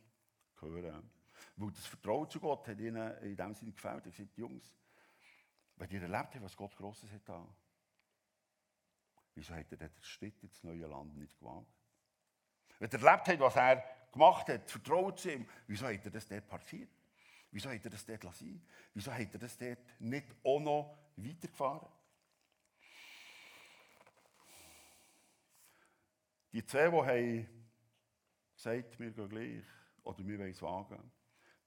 hören 0.59 1.11
Weil 1.55 1.71
das 1.71 1.87
Vertrauen 1.87 2.29
zu 2.29 2.39
Gott 2.39 2.67
hat 2.67 2.79
ihnen 2.79 3.17
in 3.23 3.35
dem 3.35 3.55
Sinne 3.55 3.71
gefällt. 3.71 4.05
Er 4.05 4.11
gesagt, 4.11 4.37
Jungs, 4.37 4.71
Wenn 5.75 5.89
ihr 5.89 6.01
erlebt 6.03 6.35
habt, 6.35 6.43
was 6.43 6.55
Gott 6.55 6.75
Grosses 6.75 7.11
hat 7.11 7.27
wieso 9.33 9.55
hat 9.55 9.71
er 9.71 9.77
den 9.77 9.89
Schritt 10.01 10.43
ins 10.43 10.63
neue 10.63 10.85
Land 10.85 11.17
nicht 11.17 11.39
gewagt? 11.39 11.65
Wenn 12.77 12.89
ihr 12.91 13.03
erlebt 13.03 13.27
habt, 13.27 13.39
was 13.39 13.55
er 13.55 13.83
gemacht 14.11 14.47
hat, 14.49 14.69
vertraut 14.69 15.19
zu 15.19 15.31
ihm, 15.31 15.47
wieso 15.65 15.87
hat 15.87 16.05
er 16.05 16.11
das 16.11 16.27
dort 16.27 16.47
passiert? 16.47 16.89
Wieso 17.51 17.69
hat 17.69 17.83
er 17.83 17.89
das 17.89 18.05
dort 18.05 18.23
lassen? 18.23 18.65
Wieso 18.93 19.11
hat 19.11 19.33
er 19.33 19.39
das 19.39 19.57
dort 19.57 19.79
nicht 19.99 20.27
auch 20.43 20.59
noch 20.59 20.97
weitergefahren? 21.15 21.87
Die 26.53 26.65
zwei, 26.65 26.89
die 26.89 26.97
haben 26.97 27.69
gesagt, 28.55 28.99
wir 28.99 29.11
gehen 29.11 29.29
gleich 29.29 29.63
oder 30.03 30.27
wir 30.27 30.39
wollen 30.39 30.51
es 30.51 30.61
wagen, 30.61 31.11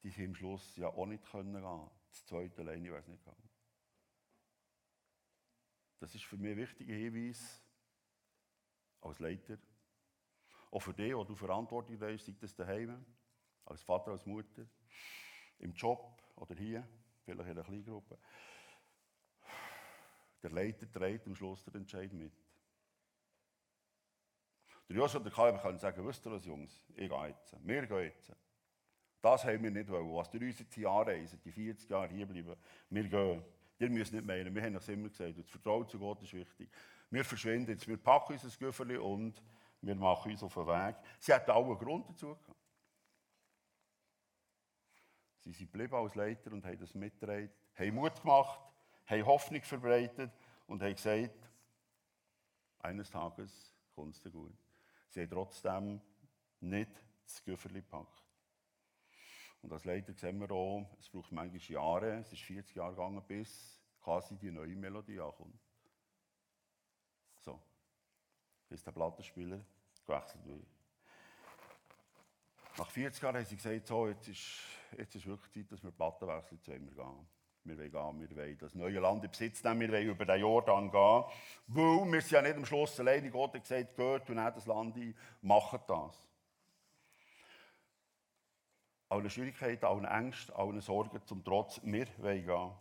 die 0.03 0.11
haben 0.13 0.27
am 0.27 0.35
Schluss 0.35 0.77
ja 0.77 0.89
auch 0.89 1.07
nicht 1.07 1.25
können 1.25 1.55
gehen. 1.55 1.91
Das 2.11 2.27
zweite 2.27 2.61
alleine 2.61 2.91
wäre 2.91 3.01
es 3.01 3.09
nicht 3.09 3.25
gegangen. 3.25 3.49
Das 6.01 6.15
ist 6.15 6.25
für 6.25 6.37
mich 6.37 6.53
ein 6.53 6.59
wichtiger 6.59 6.95
Hinweis 6.95 7.63
als 9.01 9.19
Leiter. 9.21 9.59
Auch 10.71 10.81
für 10.81 10.93
dich, 10.93 11.15
wo 11.15 11.25
du 11.25 11.35
Verantwortung 11.35 11.99
hast, 12.01 12.27
sei 12.27 12.35
das 12.39 12.55
daheim, 12.55 13.05
als 13.65 13.83
Vater, 13.83 14.11
als 14.11 14.27
Mutter, 14.27 14.67
im 15.59 15.73
Job 15.73 16.21
oder 16.37 16.55
hier, 16.55 16.87
vielleicht 17.25 17.49
in 17.49 17.59
einer 17.59 17.65
Kleingruppe. 17.65 18.19
Der 20.45 20.53
Leiter 20.53 20.91
trägt 20.93 21.27
am 21.27 21.35
Schluss 21.35 21.65
den 21.65 21.75
Entscheid 21.77 22.13
mit. 22.13 22.35
Der 24.87 24.97
Joshua 24.97 25.17
und 25.17 25.25
der 25.25 25.33
Kaleb 25.33 25.63
können 25.63 25.79
sagen, 25.79 26.07
wisst 26.07 26.27
ihr 26.27 26.33
was, 26.33 26.45
Jungs, 26.45 26.85
ich 26.91 27.09
gehe 27.09 27.27
jetzt, 27.29 27.57
wir 27.63 27.87
gehen 27.87 28.03
jetzt. 28.03 28.31
Das 29.23 29.43
haben 29.43 29.63
wir 29.63 29.71
nicht 29.71 29.89
wollen. 29.89 30.15
Was 30.15 30.31
durch 30.31 30.43
uns 30.43 30.59
jetzt 30.59 30.75
hier 30.75 30.91
anreisen, 30.91 31.41
die 31.43 31.51
40 31.51 31.89
Jahre 31.89 32.09
hier 32.09 32.27
bleiben, 32.27 32.55
wir 32.91 33.05
gehen. 33.05 33.43
Ihr 33.79 33.89
müsst 33.89 34.13
nicht 34.13 34.27
meinen, 34.27 34.55
wir 34.55 34.63
haben 34.63 34.77
es 34.77 34.87
immer 34.87 35.09
gesagt, 35.09 35.39
das 35.39 35.49
Vertrauen 35.49 35.89
zu 35.89 35.99
Gott 35.99 36.23
ist 36.23 36.35
wichtig. 36.35 36.69
Wir 37.09 37.25
verschwinden 37.25 37.71
jetzt, 37.71 37.89
wir 37.89 37.97
packen 37.97 38.35
unser 38.35 38.51
Güfferli 38.51 38.99
und 38.99 39.43
wir 39.81 39.95
machen 39.95 40.31
uns 40.31 40.43
auf 40.43 40.53
den 40.53 40.67
Weg. 40.67 40.97
Sie 41.21 41.33
hatten 41.33 41.51
auch 41.53 41.65
einen 41.65 41.79
Grund 41.79 42.07
dazu 42.11 42.37
gehabt. 42.37 42.55
Sie 45.39 45.53
sind 45.53 45.73
geblieben 45.73 45.95
als 45.95 46.15
Leiter 46.15 46.53
und 46.53 46.67
haben 46.67 46.79
das 46.79 46.95
mitgetragen, 46.95 47.51
haben 47.77 47.95
Mut 47.95 48.21
gemacht, 48.21 48.61
haben 49.07 49.27
Hoffnung 49.27 49.63
verbreitet 49.63 50.33
und 50.67 50.83
haben 50.83 50.95
gesagt, 50.95 51.51
eines 52.81 53.11
Tages 53.11 53.75
kommt 53.95 54.15
es 54.15 54.23
dir 54.23 54.31
gut. 54.31 54.57
Sie 55.09 55.21
haben 55.21 55.31
trotzdem 55.31 56.01
nicht 56.61 56.91
das 57.25 57.43
Güfferli 57.45 57.81
gepackt. 57.81 58.23
Und 59.63 59.73
als 59.73 59.85
Leiter 59.85 60.13
sehen 60.13 60.41
wir 60.41 60.51
auch, 60.51 60.87
es 60.99 61.09
braucht 61.09 61.33
manchmal 61.33 61.61
Jahre, 61.61 62.19
es 62.19 62.33
ist 62.33 62.43
40 62.43 62.77
Jahre 62.77 62.91
gegangen, 62.91 63.23
bis 63.27 63.81
quasi 64.01 64.37
die 64.37 64.51
neue 64.51 64.77
Melodie 64.77 65.21
ankommt. 65.21 65.59
So, 67.41 67.59
bis 68.69 68.83
der 68.83 68.93
Plattenspieler 68.93 69.65
gewechselt 70.05 70.45
wird. 70.45 70.67
Nach 72.77 72.91
40 72.91 73.23
Jahren 73.23 73.37
haben 73.37 73.45
sie 73.45 73.57
gesagt, 73.57 73.87
so, 73.87 74.09
jetzt 74.09 74.29
ist, 74.29 74.61
jetzt 74.99 75.15
ist 75.15 75.27
wirklich 75.27 75.51
Zeit, 75.53 75.73
dass 75.73 75.83
wir 75.83 75.93
Platten 75.93 76.27
wechseln, 76.27 76.61
wollen 76.67 76.87
wir 76.87 76.95
gehen. 76.95 77.27
Wir 77.67 77.79
wollen 77.79 77.91
gehen, 77.91 78.21
wir 78.21 78.37
wollen 78.37 78.59
das 78.59 78.75
neue 78.75 79.01
Land 79.01 79.25
in 79.25 79.31
Besitz 79.31 79.65
nehmen, 79.65 79.81
wir 79.81 79.93
wollen 79.93 80.09
über 80.09 80.27
den 80.27 80.41
Jordan 80.41 80.91
gehen. 80.91 81.25
Weil 81.69 82.13
wir 82.13 82.21
sind 82.21 82.33
ja 82.33 82.43
nicht 82.43 82.57
am 82.57 82.67
Schluss 82.67 83.01
alleine. 83.01 83.31
Gott 83.31 83.55
hat 83.55 83.63
gesagt, 83.63 83.97
geht 83.97 84.29
und 84.29 84.37
das 84.37 84.67
Land 84.67 84.97
ein, 84.97 85.17
macht 85.41 85.89
das. 85.89 86.29
Allen 89.09 89.31
Schwierigkeiten, 89.31 89.87
allen 89.87 90.05
Ängsten, 90.05 90.55
allen 90.55 90.81
Sorgen 90.83 91.25
zum 91.25 91.43
Trotz, 91.43 91.81
wir 91.83 92.07
wollen 92.19 92.45
gehen. 92.45 92.73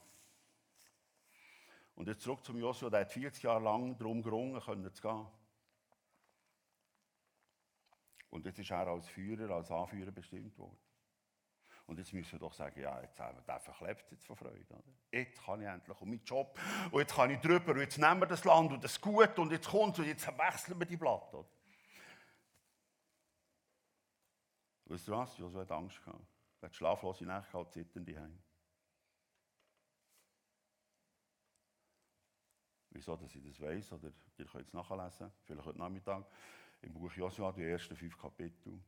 Und 1.96 2.08
jetzt 2.08 2.22
zurück 2.22 2.44
zum 2.44 2.58
Joshua, 2.58 2.90
der 2.90 3.02
hat 3.02 3.12
40 3.12 3.44
Jahre 3.44 3.64
lang 3.64 3.98
darum 3.98 4.22
gerungen, 4.22 4.60
können 4.60 4.94
zu 4.94 5.02
gehen. 5.02 5.28
Und 8.32 8.46
jetzt 8.46 8.60
ist 8.60 8.72
er 8.72 8.88
als 8.88 9.08
Führer, 9.08 9.54
als 9.56 9.72
Anführer 9.72 10.12
bestimmt 10.12 10.58
worden. 10.58 10.78
Und 11.86 12.00
jetzt 12.00 12.14
müssen 12.14 12.32
wir 12.32 12.40
doch 12.40 12.54
sagen, 12.54 12.80
ja, 12.80 13.02
jetzt 13.02 13.20
haben 13.20 13.38
wir 13.46 13.54
einfach 13.54 13.82
lebt 13.82 14.10
jetzt 14.12 14.26
von 14.26 14.38
Freude. 14.38 14.66
Oder? 14.70 14.84
Jetzt 15.12 15.44
kann 15.44 15.62
ich 15.62 15.68
endlich 15.68 16.02
um 16.02 16.10
meinen 16.10 16.24
Job 16.24 16.58
und 16.92 17.00
jetzt 17.00 17.14
kann 17.14 17.30
ich 17.30 17.40
drüber 17.40 17.74
und 17.74 17.80
jetzt 17.80 17.98
nehmen 17.98 18.22
wir 18.22 18.28
das 18.28 18.44
Land 18.46 18.72
und 18.72 18.84
das 18.84 19.00
gut 19.00 19.38
und 19.38 19.52
jetzt 19.52 19.70
kommt 19.70 20.00
und 20.00 20.06
jetzt 20.06 20.26
wechseln 20.28 20.80
wir 20.80 20.86
die 20.86 20.98
Blatt. 20.98 21.34
Oder? 21.34 21.48
Weißt 24.86 25.08
du 25.08 25.12
was? 25.12 25.38
Joshua 25.38 25.62
hat 25.62 25.72
Angst 25.72 26.04
gehabt. 26.04 26.26
Er 26.62 26.68
hat 26.68 26.76
schlaflose 26.76 27.26
Nächte 27.26 27.52
gehabt, 27.52 27.74
zitternde 27.74 28.20
Heim. 28.20 28.40
Wieso, 32.92 33.18
dass 33.18 33.36
ich 33.36 33.44
das 33.44 33.60
weiß, 33.60 33.94
oder 33.94 34.14
ihr 34.38 34.46
könnt 34.46 34.68
es 34.68 34.74
nachlesen, 34.74 35.32
vielleicht 35.46 35.66
heute 35.66 35.80
Nachmittag, 35.80 36.26
im 36.82 36.94
Buch 36.94 37.12
Joshua, 37.12 37.52
die 37.52 37.64
ersten 37.64 37.96
fünf 37.96 38.18
Kapitel. 38.18 38.80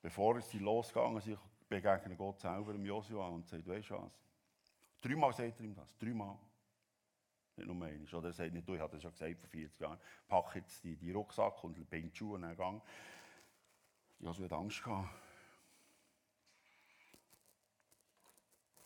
Bevor 0.00 0.36
es 0.38 0.52
losgegangen 0.54 1.18
ist, 1.18 1.38
begegnet 1.70 2.18
Gott 2.18 2.40
selber 2.40 2.72
dem 2.72 2.84
Joshua 2.84 3.28
und 3.28 3.46
sagt, 3.46 3.66
weißt 3.66 3.90
du 3.90 3.94
was? 3.94 4.12
Dreimal 5.00 5.32
sagt 5.32 5.60
er 5.60 5.64
ihm 5.64 5.74
das, 5.74 5.96
dreimal. 5.96 6.36
Nicht 7.56 7.66
nur 7.66 7.86
einmal. 7.86 8.14
Oder 8.14 8.28
er 8.28 8.32
sagt 8.32 8.52
nicht, 8.52 8.68
du, 8.68 8.74
ich 8.74 8.80
habe 8.80 8.92
das 8.92 9.02
schon 9.02 9.12
gesagt 9.12 9.38
vor 9.38 9.48
40 9.48 9.80
Jahren, 9.80 9.98
pack 10.26 10.56
jetzt 10.56 10.82
die, 10.84 10.96
die 10.96 11.12
Rucksack 11.12 11.62
und 11.64 11.88
bin 11.88 12.10
die 12.10 12.16
Schuhe 12.16 12.34
und 12.34 12.42
dann 12.42 12.56
gang. 12.56 12.82
Joshua 14.18 14.44
hat 14.44 14.52
Angst 14.52 14.82
gehabt. 14.82 15.08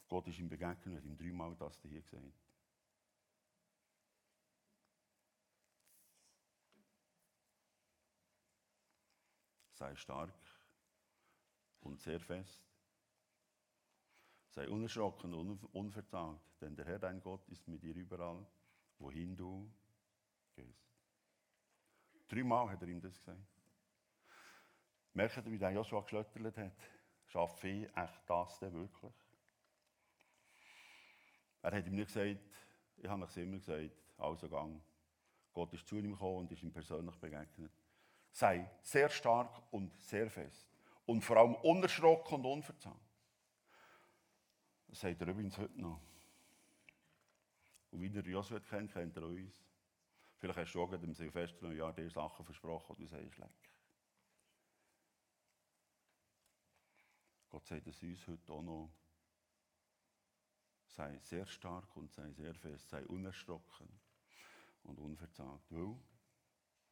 Gott 0.07 0.29
ist 0.29 0.39
ihm 0.39 0.49
begegnet 0.49 0.87
und 0.87 0.97
hat 0.97 1.05
ihm 1.05 1.17
dreimal 1.17 1.57
das 1.57 1.81
hier 1.83 2.03
gesagt. 2.03 2.23
Sei 9.73 9.97
stark 9.97 10.33
und 11.81 12.01
sehr 12.01 12.21
fest. 12.21 12.74
Sei 14.55 14.69
unerschrocken 14.69 15.35
und 15.35 15.65
unverzagt, 15.75 16.61
denn 16.61 16.77
der 16.77 16.85
Herr 16.85 17.01
dein 17.01 17.21
Gott 17.21 17.49
ist 17.49 17.67
mit 17.67 17.83
dir 17.83 17.93
überall, 17.97 18.47
wohin 19.01 19.35
du 19.37 19.69
gehst. 20.55 20.95
Dreimal 22.29 22.71
hat 22.71 22.81
er 22.81 22.87
ihm 22.87 23.01
das 23.01 23.19
gesagt. 23.19 23.41
Merkt 25.13 25.37
ihr, 25.39 25.51
wie 25.51 25.59
der 25.59 25.73
Joshua 25.73 26.03
geschlöttert 26.03 26.57
hat? 26.57 26.77
Schaffe 27.27 27.69
ich 27.69 27.97
echt 27.97 28.23
das 28.31 28.59
denn 28.61 28.75
wirklich? 28.75 29.13
Er 31.61 31.73
hat 31.73 31.87
ihm 31.89 31.97
nicht 31.97 32.07
gesagt, 32.07 32.39
ich 32.97 33.09
habe 33.09 33.25
es 33.25 33.37
immer 33.37 33.59
gesagt, 33.59 33.91
also 34.19 34.49
gang. 34.49 34.81
Gott 35.53 35.73
ist 35.73 35.89
zu 35.89 35.97
ihm 35.97 36.13
gekommen 36.13 36.39
und 36.39 36.53
ist 36.53 36.63
ihm 36.63 36.73
persönlich 36.73 37.17
begegnet. 37.17 37.73
Sei 38.31 38.71
sehr 38.83 39.09
stark 39.09 39.51
und 39.73 39.93
sehr 39.99 40.31
fest. 40.31 40.69
Und 41.07 41.23
vor 41.23 41.39
allem 41.39 41.57
unerschrocken 41.57 42.37
und 42.37 42.47
unverzagt. 42.47 43.04
Das 44.95 45.01
sagt 45.01 45.23
er 45.23 45.27
übrigens 45.27 45.59
heute 45.59 45.81
noch. 45.81 46.01
Und 47.91 48.01
wie 48.01 48.07
ihr 48.07 48.23
Joshua 48.23 48.61
kennt, 48.61 48.93
kennt 48.93 49.17
er 49.17 49.25
uns. 49.25 49.61
Vielleicht 50.37 50.57
hast 50.57 50.73
du 50.73 50.83
auch 50.83 50.93
im 50.93 51.13
Silvester 51.13 51.73
Jahr 51.73 51.93
dir 51.93 52.09
Sachen 52.09 52.45
versprochen, 52.45 52.93
und 52.93 53.01
du 53.01 53.07
sagst, 53.09 53.37
leck. 53.39 53.73
Gott 57.49 57.67
sagt 57.67 57.89
es 57.89 58.01
uns 58.05 58.25
heute 58.29 58.53
auch 58.53 58.63
noch. 58.63 58.93
Sei 60.87 61.19
sehr 61.23 61.47
stark 61.47 61.97
und 61.97 62.13
sei 62.13 62.31
sehr 62.31 62.55
fest, 62.55 62.89
sei 62.89 63.05
unerschrocken 63.07 63.89
und 64.85 65.01
unverzagt. 65.01 65.73
Weil, 65.73 65.97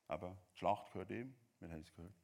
eben, 0.09 0.39
die 0.53 0.59
Schlacht 0.59 0.93
gehört 0.93 1.11
ihm, 1.13 1.37
wir 1.61 1.71
haben 1.71 1.83
es 1.83 1.95
gehört. 1.95 2.22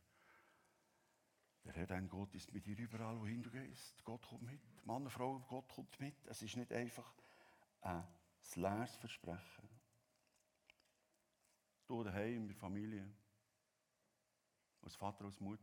Der 1.68 1.74
Herr, 1.74 1.86
dein 1.86 2.08
Gott, 2.08 2.34
ist 2.34 2.50
mit 2.54 2.64
dir 2.64 2.78
überall, 2.78 3.20
wohin 3.20 3.42
du 3.42 3.50
gehst. 3.50 4.02
Gott 4.02 4.26
kommt 4.26 4.40
mit. 4.40 4.86
Mann, 4.86 5.08
Frau, 5.10 5.38
Gott 5.40 5.68
kommt 5.68 6.00
mit. 6.00 6.26
Es 6.26 6.40
ist 6.40 6.56
nicht 6.56 6.72
einfach 6.72 7.12
ein 7.82 8.08
leeres 8.54 8.96
Versprechen. 8.96 9.68
Du 11.86 12.02
daheim, 12.02 12.36
in 12.36 12.48
der 12.48 12.56
Familie, 12.56 13.14
als 14.80 14.96
Vater, 14.96 15.26
als 15.26 15.38
Mutter, 15.40 15.62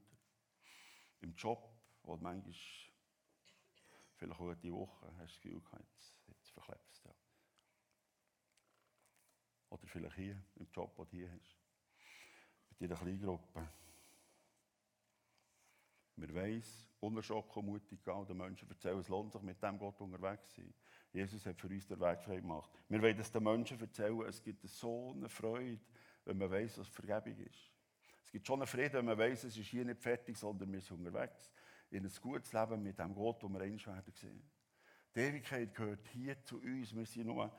im 1.22 1.34
Job, 1.34 1.76
wo 2.04 2.16
du 2.16 2.22
manchmal, 2.22 2.54
vielleicht 4.18 4.40
auch 4.40 4.54
die 4.54 4.72
Woche, 4.72 5.12
hast 5.18 5.18
du 5.18 5.26
das 5.26 5.42
Gefühl 5.42 5.62
gehabt, 5.62 5.86
jetzt, 5.92 6.20
jetzt 6.28 6.50
verklebst. 6.52 7.04
Ja. 7.04 7.16
Oder 9.70 9.88
vielleicht 9.88 10.16
hier, 10.18 10.40
im 10.54 10.70
Job, 10.72 10.96
den 10.98 11.06
du 11.06 11.18
hier 11.18 11.32
hast. 11.32 11.58
Bei 12.70 12.76
deiner 12.88 12.96
Kleingruppe. 12.96 13.85
Wir 16.18 16.34
weiss, 16.34 16.88
unerschrocken 17.02 17.66
mutig 17.66 18.04
gehen, 18.04 18.26
den 18.26 18.38
Menschen 18.38 18.70
erzählen, 18.70 19.00
es 19.00 19.10
lohnt 19.10 19.34
sich 19.34 19.42
mit 19.42 19.62
dem 19.62 19.78
Gott 19.78 20.00
unterwegs 20.00 20.50
zu 20.52 20.62
sein. 20.62 20.74
Jesus 21.12 21.46
hat 21.46 21.60
für 21.60 21.68
uns 21.68 21.88
den 21.88 22.00
Weg 22.00 22.22
frei 22.22 22.38
gemacht. 22.38 22.72
Wir 22.88 23.02
wollen 23.02 23.20
es 23.20 23.32
den 23.32 23.44
Menschen 23.44 23.80
erzählen, 23.80 24.22
es 24.22 24.42
gibt 24.42 24.68
so 24.68 25.12
eine 25.12 25.28
Freude, 25.28 25.80
wenn 26.24 26.38
man 26.38 26.50
weiss, 26.50 26.78
was 26.78 26.88
Vergebung 26.88 27.38
ist. 27.46 27.72
Es 28.26 28.32
gibt 28.32 28.48
schon 28.48 28.60
eine 28.60 28.68
Freude, 28.68 28.94
wenn 28.94 29.06
man 29.06 29.18
weiss, 29.18 29.44
es 29.44 29.58
ist 29.58 29.68
hier 29.68 29.86
nicht 29.86 30.02
fertig, 30.02 30.38
sondern 30.38 30.72
wir 30.72 30.82
sind 30.82 31.06
unterwegs. 31.06 31.52
In 31.92 32.06
ein 32.06 32.12
gutes 32.22 32.52
Leben 32.54 32.82
mit 32.82 32.98
dem 32.98 33.14
Gott, 33.14 33.44
wo 33.44 33.50
wir 33.50 33.62
eins 33.62 33.86
werden 33.86 34.14
sehen. 34.14 34.50
Die 35.16 35.20
Ewigkeit 35.20 35.74
gehört 35.74 36.08
hier 36.08 36.42
zu 36.44 36.58
uns. 36.58 36.94
Wir 36.96 37.06
sind 37.06 37.28
nur 37.28 37.56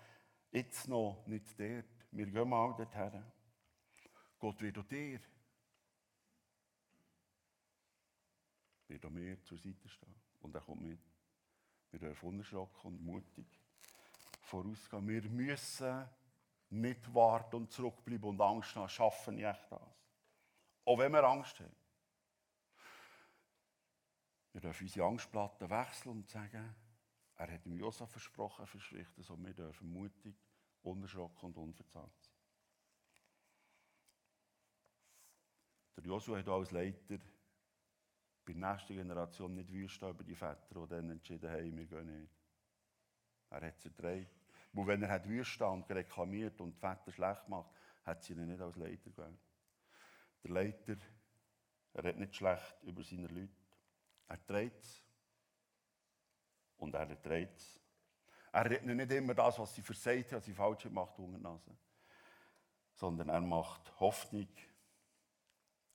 jetzt 0.51 0.89
noch 0.89 1.25
nicht 1.27 1.59
dort. 1.59 1.87
Wir 2.11 2.27
gehen 2.27 2.49
mal 2.49 2.75
dorthin. 2.77 3.23
Gott 4.39 4.61
wird 4.61 4.79
auch 4.79 4.85
dir, 4.85 5.21
wird 8.89 9.05
auch 9.05 9.11
mir 9.11 9.43
zur 9.43 9.59
Seite 9.59 9.89
stehen. 9.89 10.15
Und 10.41 10.55
er 10.55 10.61
kommt 10.61 10.83
mit. 10.83 11.01
Wir 11.91 12.01
dürfen 12.01 12.29
unerschrocken 12.29 12.93
und 12.93 13.03
mutig 13.03 13.47
vorausgehen. 14.41 15.07
Wir 15.09 15.23
müssen 15.29 16.09
nicht 16.71 17.15
warten 17.15 17.57
und 17.57 17.73
zurückbleiben 17.73 18.29
und 18.29 18.41
Angst 18.41 18.75
haben. 18.77 18.89
Schaffen 18.89 19.37
nicht 19.37 19.67
das. 19.71 19.81
Auch 20.85 20.99
wenn 20.99 21.13
wir 21.13 21.25
Angst 21.25 21.59
haben. 21.61 21.77
Wir 24.53 24.61
dürfen 24.61 24.85
unsere 24.85 25.07
Angstplatten 25.07 25.69
wechseln 25.69 26.13
und 26.13 26.29
sagen, 26.31 26.75
er 27.37 27.53
hat 27.53 27.67
ihm 27.67 27.77
Josef 27.77 28.11
versprochen, 28.11 28.63
er 28.63 28.67
verspricht 28.67 29.19
es, 29.19 29.29
und 29.29 29.45
wir 29.45 29.53
dürfen 29.53 29.93
mutig, 29.93 30.35
unerschrocken 30.83 31.49
und 31.49 31.59
unverzagt 31.59 32.25
sein. 32.25 32.35
Der 35.97 36.05
Joshua 36.05 36.39
hat 36.39 36.49
als 36.49 36.71
Leiter 36.71 37.19
bei 38.47 38.53
der 38.53 38.73
nächsten 38.73 38.95
Generation 38.95 39.55
nicht 39.55 39.73
wüsten 39.73 40.09
über 40.09 40.23
die 40.23 40.37
Väter, 40.37 40.69
die 40.71 40.89
dann 40.89 41.11
entschieden 41.11 41.51
haben, 41.51 41.77
wir 41.77 41.87
gehen 41.87 42.21
nicht. 42.21 42.33
Er 43.51 43.67
hat 43.67 43.81
sie 43.81 43.89
erträgt. 43.89 44.31
Wo 44.73 44.87
wenn 44.87 45.03
er 45.03 45.11
hat 45.11 45.27
und 45.27 45.91
reklamiert 45.91 46.61
und 46.61 46.77
die 46.77 46.79
Väter 46.79 47.11
schlecht 47.11 47.49
macht, 47.49 47.71
hat 48.05 48.23
sie 48.23 48.35
ihn 48.35 48.47
nicht 48.47 48.61
als 48.61 48.77
Leiter 48.77 49.11
gewählt. 49.11 49.41
Der 50.45 50.51
Leiter, 50.51 50.97
er 51.95 52.05
redet 52.05 52.21
nicht 52.21 52.37
schlecht 52.37 52.77
über 52.83 53.03
seine 53.03 53.27
Leute. 53.27 53.53
Er 54.29 54.47
trägt 54.47 54.85
es. 54.85 55.03
Und 56.77 56.95
er 56.95 57.09
erträgt 57.09 57.59
es. 57.59 57.81
Er 58.53 58.71
redet 58.71 58.87
nicht 58.87 59.11
immer 59.11 59.35
das, 59.35 59.59
was 59.59 59.75
sie 59.75 59.83
versagt 59.83 60.27
hat, 60.27 60.39
was 60.39 60.45
sie 60.45 60.55
falsch 60.55 60.85
gemacht 60.85 61.19
Nase. 61.19 61.77
Sondern 62.95 63.29
er 63.29 63.41
macht 63.41 63.99
Hoffnung. 63.99 64.49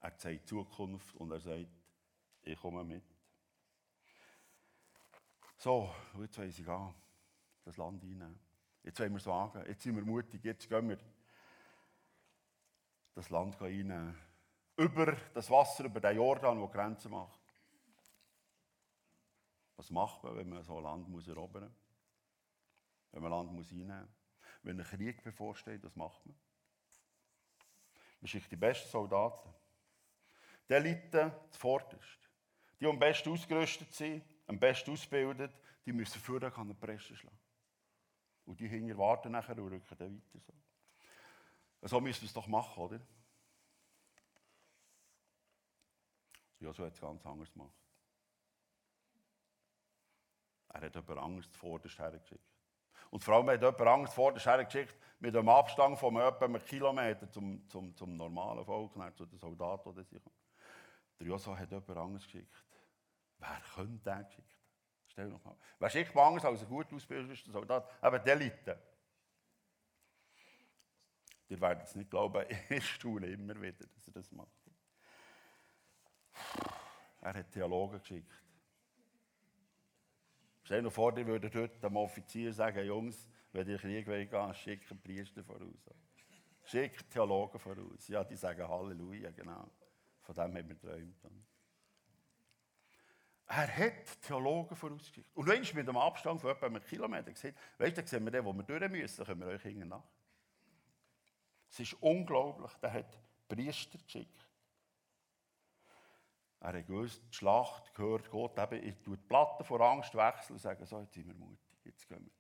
Er 0.02 0.18
zeigt 0.18 0.48
Zukunft 0.48 1.16
und 1.16 1.32
er 1.32 1.40
sagt, 1.40 1.81
ich 2.44 2.60
komme 2.60 2.84
mit. 2.84 3.04
So, 5.58 5.94
jetzt 6.20 6.38
weiss 6.40 6.58
ich 6.58 6.66
gehen, 6.66 6.94
das 7.64 7.78
Land 7.78 8.04
einnehmen. 8.04 8.40
Jetzt 8.84 9.00
wollen 9.00 9.14
wir 9.14 9.20
sagen, 9.20 9.64
jetzt 9.68 9.84
sind 9.84 9.96
wir 9.96 10.04
mutig, 10.04 10.44
jetzt 10.44 10.68
gehen 10.68 10.90
wir 10.90 10.98
das 13.14 13.30
Land 13.30 13.62
einnehmen. 13.62 14.18
Über 14.78 15.16
das 15.34 15.50
Wasser, 15.52 15.86
über 15.86 16.00
den 16.00 16.16
Jordan, 16.16 16.58
der 16.58 16.68
Grenzen 16.68 17.12
macht. 17.12 17.40
Was 19.76 19.92
macht 19.92 20.24
man, 20.24 20.36
wenn 20.36 20.50
man 20.50 20.64
so 20.64 20.78
ein 20.78 20.84
Land 20.84 21.10
muss 21.10 21.28
erobern 21.28 21.64
muss? 21.64 21.72
Wenn 23.12 23.22
man 23.22 23.32
Land 23.32 23.52
muss 23.52 23.72
einnehmen 23.72 24.02
muss? 24.02 24.22
Wenn 24.64 24.80
ein 24.80 24.86
Krieg 24.86 25.24
bevorsteht, 25.24 25.84
was 25.84 25.96
macht 25.96 26.26
man? 26.26 26.36
Man 28.20 28.28
schickt 28.28 28.52
die 28.52 28.56
besten 28.56 28.90
Soldaten. 28.90 29.54
Die 30.70 30.74
Elite 30.74 31.48
zuvorderst. 31.50 32.21
Die, 32.82 32.86
die 32.86 32.90
am 32.90 32.98
besten 32.98 33.32
ausgerüstet 33.32 33.94
sind, 33.94 34.26
am 34.48 34.60
besten 34.60 34.92
ausgebildet, 34.92 35.56
die 35.86 35.94
müssen 35.94 36.20
vorher 36.20 36.58
an 36.58 36.68
den 36.68 36.80
Presse 36.80 37.16
schlagen. 37.16 37.40
Und 38.46 38.60
die 38.60 38.68
hinter 38.68 38.98
warten 38.98 39.32
nachher 39.32 39.56
und 39.60 39.72
rücken 39.72 39.98
dann 40.00 40.24
weiter. 40.34 40.54
So, 41.82 41.88
so 41.88 42.02
müssen 42.02 42.22
wir 42.22 42.28
es 42.28 42.34
doch 42.34 42.48
machen, 42.48 42.82
oder? 42.82 43.00
Ja, 46.60 46.74
so 46.74 46.84
hat 46.84 46.94
es 46.94 47.00
ganz 47.00 47.24
anders 47.24 47.54
gemacht. 47.54 47.76
Er 50.70 50.82
hat 50.82 50.96
jemand 50.96 51.20
Angst 51.20 51.56
vorderst 51.56 52.00
hergeschickt. 52.00 52.50
Und 53.12 53.24
vor 53.24 53.36
allem 53.36 53.50
hat 53.50 53.62
jemand 53.62 53.82
Angst 53.82 54.14
vorderst 54.16 54.48
hergeschickt 54.48 54.96
mit 55.20 55.36
einem 55.36 55.50
Abstand 55.50 56.00
von 56.00 56.16
etwa 56.16 56.46
einem 56.46 56.66
Kilometer 56.66 57.30
zum, 57.30 57.68
zum, 57.70 57.96
zum 57.96 58.18
normalen 58.18 58.66
Volk, 58.66 58.94
zu 59.16 59.26
den 59.28 59.38
Soldaten. 59.38 59.88
Oder 59.88 60.04
sich. 60.04 60.22
Der 61.20 61.28
Joshua 61.28 61.56
hat 61.56 61.70
jemand 61.70 61.90
Angst 61.92 62.26
geschickt. 62.26 62.71
Wer 63.42 63.62
könnte 63.74 64.10
den 64.10 64.26
geschickt 64.26 64.58
Stell 65.08 65.26
dir 65.26 65.34
noch 65.34 65.44
mal. 65.44 65.58
Wer 65.80 65.90
schickt 65.90 66.16
man 66.16 66.28
anders 66.28 66.46
als 66.46 66.62
ein 66.62 66.70
gut 66.70 66.94
ausgebildeter 66.94 67.52
Soldat? 67.52 67.90
Eben 68.02 68.24
die 68.24 68.30
Elite. 68.30 68.80
Ihr 71.50 71.60
werdet 71.60 71.84
es 71.84 71.96
nicht 71.96 72.10
glauben, 72.10 72.46
ich 72.70 72.90
staune 72.92 73.28
immer 73.28 73.62
wieder, 73.62 73.86
dass 73.88 74.08
er 74.08 74.14
das 74.14 74.32
macht. 74.32 74.48
Er 77.20 77.34
hat 77.34 77.52
Theologen 77.52 78.00
geschickt. 78.00 78.32
Stell 80.64 80.82
dir 80.82 80.92
vor, 80.92 81.14
die 81.14 81.28
würden 81.28 81.52
dort 81.52 81.84
dem 81.84 81.98
Offizier 81.98 82.54
sagen, 82.54 82.86
Jungs, 82.86 83.28
wenn 83.52 83.68
ihr 83.68 83.78
Krieg 83.78 84.06
gehen 84.06 84.54
schickt 84.54 84.90
einen 84.92 85.02
Priester 85.02 85.44
voraus. 85.44 85.90
Schickt 86.64 87.10
Theologen 87.10 87.60
voraus. 87.60 88.08
Ja, 88.08 88.24
die 88.24 88.38
sagen 88.38 88.66
Halleluja, 88.66 89.32
genau. 89.32 89.70
Von 90.22 90.36
dem 90.36 90.44
haben 90.44 90.56
wir 90.56 90.64
geträumt. 90.64 91.51
Er 93.54 93.68
hat 93.68 94.22
Theologen 94.22 94.78
vorausgeschickt. 94.78 95.36
Und 95.36 95.46
wenn 95.46 95.60
mit 95.60 95.90
einem 95.90 95.98
Abstand 95.98 96.40
von 96.40 96.52
etwa 96.52 96.68
einem 96.68 96.82
Kilometer 96.86 97.32
gesehen 97.32 97.54
weißt 97.80 97.98
du, 97.98 98.08
sehen 98.08 98.24
wir 98.24 98.32
den, 98.32 98.46
wo 98.46 98.54
wir 98.54 98.64
durch 98.64 98.90
müssen, 98.90 99.18
dann 99.18 99.26
können 99.26 99.42
wir 99.42 99.48
euch 99.48 99.62
hinten 99.62 99.90
nach. 99.90 100.06
Es 101.70 101.82
ist 101.82 101.94
unglaublich, 101.96 102.72
der 102.76 102.94
hat 102.94 103.20
Priester 103.50 103.98
geschickt. 103.98 104.48
Er 106.62 106.78
hat 106.78 106.88
gewusst, 106.88 107.22
die 107.30 107.36
Schlacht 107.36 107.94
gehört 107.94 108.30
Gott. 108.30 108.58
Eben, 108.58 108.88
ich 108.88 108.96
tue 109.02 109.18
die 109.18 109.28
Platten 109.28 109.66
vor 109.66 109.82
Angst 109.82 110.16
wechseln 110.16 110.54
und 110.54 110.60
sage, 110.60 110.86
so, 110.86 111.02
jetzt 111.02 111.14
sind 111.14 111.28
wir 111.28 111.36
mutig, 111.36 111.78
jetzt 111.84 112.08
gehen 112.08 112.24
wir. 112.24 112.32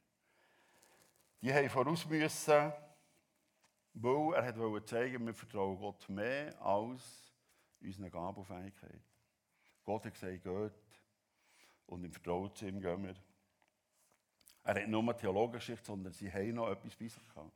Die 1.42 1.54
haben 1.54 1.70
voraus 1.70 2.06
müssen, 2.06 2.72
weil 3.96 4.34
er 4.34 4.58
wollte 4.58 4.86
zeigen, 4.86 5.26
wir 5.26 5.34
vertrauen 5.34 5.78
Gott 5.78 6.08
mehr 6.08 6.56
als 6.62 7.34
unsere 7.82 8.10
Gabelfähigkeit. 8.10 9.02
Gott 9.84 10.06
hat 10.06 10.14
gesagt, 10.14 10.44
geht 10.44 10.81
und 11.92 12.06
im 12.06 12.12
Vertrauen 12.12 12.54
zu 12.56 12.66
ihm 12.66 12.80
gehen 12.80 13.04
wir. 13.04 13.16
Er 14.64 14.76
hat 14.76 14.78
nicht 14.78 14.90
nur 14.90 15.18
Theologengeschichte, 15.18 15.86
sondern 15.86 16.14
sie 16.14 16.32
haben 16.32 16.54
noch 16.54 16.70
etwas 16.70 16.96
bei 16.96 17.08
sich 17.08 17.28
gehabt. 17.28 17.52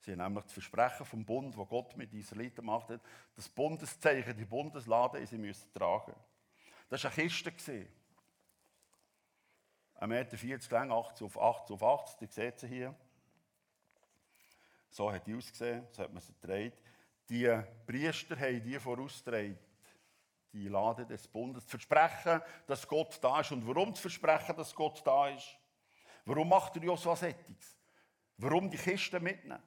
Sie 0.00 0.12
haben 0.12 0.18
nämlich 0.18 0.44
das 0.44 0.52
Versprechen 0.52 1.04
vom 1.04 1.24
Bund, 1.24 1.56
das 1.56 1.68
Gott 1.68 1.96
mit 1.96 2.12
Israeliten 2.12 2.56
gemacht 2.56 2.88
hat, 2.88 3.00
das 3.34 3.48
Bundeszeichen, 3.48 4.36
die 4.36 4.44
Bundeslade, 4.44 5.26
sie 5.26 5.38
müssen 5.38 5.72
tragen. 5.72 6.14
Das 6.88 7.04
war 7.04 7.10
eine 7.10 7.28
Kiste. 7.28 7.86
1,40 10.00 10.46
Meter 10.46 10.70
lang, 10.70 10.92
80 10.92 11.26
auf 11.26 11.40
80 11.40 11.74
auf 11.74 11.82
80, 11.82 12.18
die 12.18 12.26
seht 12.32 12.62
ihr 12.64 12.68
hier. 12.68 12.94
So 14.90 15.10
hat 15.10 15.26
die 15.26 15.34
ausgesehen, 15.34 15.86
so 15.90 16.02
hat 16.02 16.12
man 16.12 16.22
sie 16.22 16.34
gedreht. 16.34 16.74
Die 17.28 17.62
Priester 17.86 18.38
haben 18.38 18.62
die 18.62 18.78
vorausgedreht, 18.78 19.58
die 20.54 20.68
Lade 20.68 21.04
des 21.04 21.26
Bundes. 21.26 21.64
Das 21.64 21.70
Versprechen, 21.70 22.40
dass 22.66 22.86
Gott 22.86 23.18
da 23.22 23.40
ist. 23.40 23.50
Und 23.50 23.66
warum 23.66 23.90
das 23.90 24.00
Versprechen, 24.00 24.56
dass 24.56 24.74
Gott 24.74 25.02
da 25.04 25.28
ist? 25.28 25.58
Warum 26.24 26.48
macht 26.48 26.76
er 26.76 26.96
so 26.96 27.12
etwas? 27.12 27.76
Warum 28.36 28.70
die 28.70 28.78
Kiste 28.78 29.20
mitnehmen? 29.20 29.62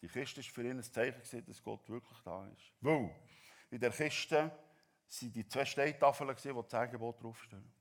Die 0.00 0.08
Kiste 0.08 0.40
war 0.40 0.44
für 0.44 0.62
ihn 0.62 0.78
ein 0.78 0.82
Zeichen, 0.82 1.44
dass 1.46 1.62
Gott 1.62 1.88
wirklich 1.90 2.18
da 2.24 2.46
ist. 2.48 2.72
Weil 2.80 3.14
in 3.70 3.80
der 3.80 3.90
Kiste 3.90 4.36
waren 4.36 5.32
die 5.32 5.46
zwei 5.46 5.64
Steintafeln, 5.64 6.34
die 6.36 6.52
das 6.52 6.74
Angebot 6.74 7.22
draufstehen. 7.22 7.72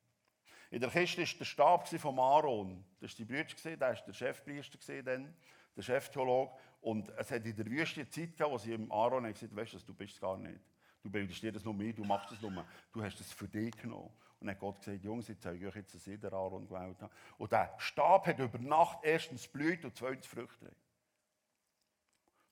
In 0.72 0.82
der 0.82 0.89
Kiste 0.89 1.22
war 1.22 1.38
der 1.38 1.46
Stab 1.46 1.88
von 1.88 2.20
Aaron. 2.20 2.84
Das 3.00 3.12
war 3.12 3.17
die 3.17 3.26
Brüder, 3.26 3.56
der 3.63 3.80
war 3.80 3.96
der 3.96 4.13
Chefpriester, 4.13 4.78
der 5.04 5.82
Cheftheologe. 5.82 6.52
Und 6.88 7.10
es 7.17 7.30
hat 7.32 7.45
in 7.45 7.54
der 7.54 7.65
Wüste 7.65 8.08
Zeit 8.10 8.32
gegeben, 8.32 8.50
wo 8.50 8.58
sie 8.58 8.71
ihm 8.71 8.89
Aaron 8.89 9.26
haben 9.26 9.36
weißt 9.58 9.73
du, 9.73 9.80
du 9.80 9.93
bist 9.93 10.13
es 10.13 10.21
gar 10.21 10.38
nicht. 10.38 10.62
Du 11.04 11.10
bildest 11.10 11.43
dir 11.43 11.52
das 11.52 11.65
nur 11.65 11.73
mehr, 11.73 11.91
du 11.91 12.06
machst 12.06 12.32
es 12.32 12.41
nur. 12.41 12.65
Du 12.93 13.04
hast 13.04 13.19
es 13.19 13.30
für 13.34 13.45
dich 13.45 13.76
genommen. 13.76 14.10
Und 14.39 14.47
dann 14.47 14.52
hat 14.52 14.60
Gott 14.62 14.80
gesagt, 14.80 15.04
Jungs, 15.04 15.28
ich 15.28 15.38
zeige 15.38 15.67
euch 15.67 15.76
jetzt, 15.76 15.93
dass 15.93 16.08
ich 16.08 16.17
den 16.17 16.34
Aaron 16.34 16.65
gewählt 16.65 17.02
habe. 17.02 17.13
Und 17.38 17.52
der 17.52 17.76
Stab 17.78 18.26
hat 18.28 18.39
über 18.39 18.58
Nacht 18.60 19.00
erstens 19.04 19.50
Blüte 19.50 19.88
und 19.88 19.97
zweitens 19.97 20.28
Früchte. 20.28 20.71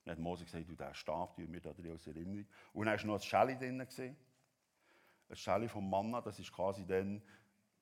Dann 0.04 0.12
hat 0.12 0.18
Mose 0.18 0.44
gesagt, 0.44 0.68
du, 0.68 0.74
diesen 0.74 0.94
Stab 0.94 1.34
tun 1.34 1.50
wir 1.50 1.60
da 1.62 1.72
drin 1.72 1.92
als 1.92 2.06
Erinnerung. 2.06 2.46
Und 2.74 2.84
dann 2.84 2.98
war 2.98 3.06
noch 3.06 3.14
ein 3.14 3.22
Schelle 3.22 3.56
drin. 3.56 3.80
Ein 3.80 4.16
Schelle 5.32 5.66
vom 5.70 5.88
Manna, 5.88 6.20
das 6.20 6.38
ist 6.38 6.52
quasi 6.52 6.84
dann 6.84 7.22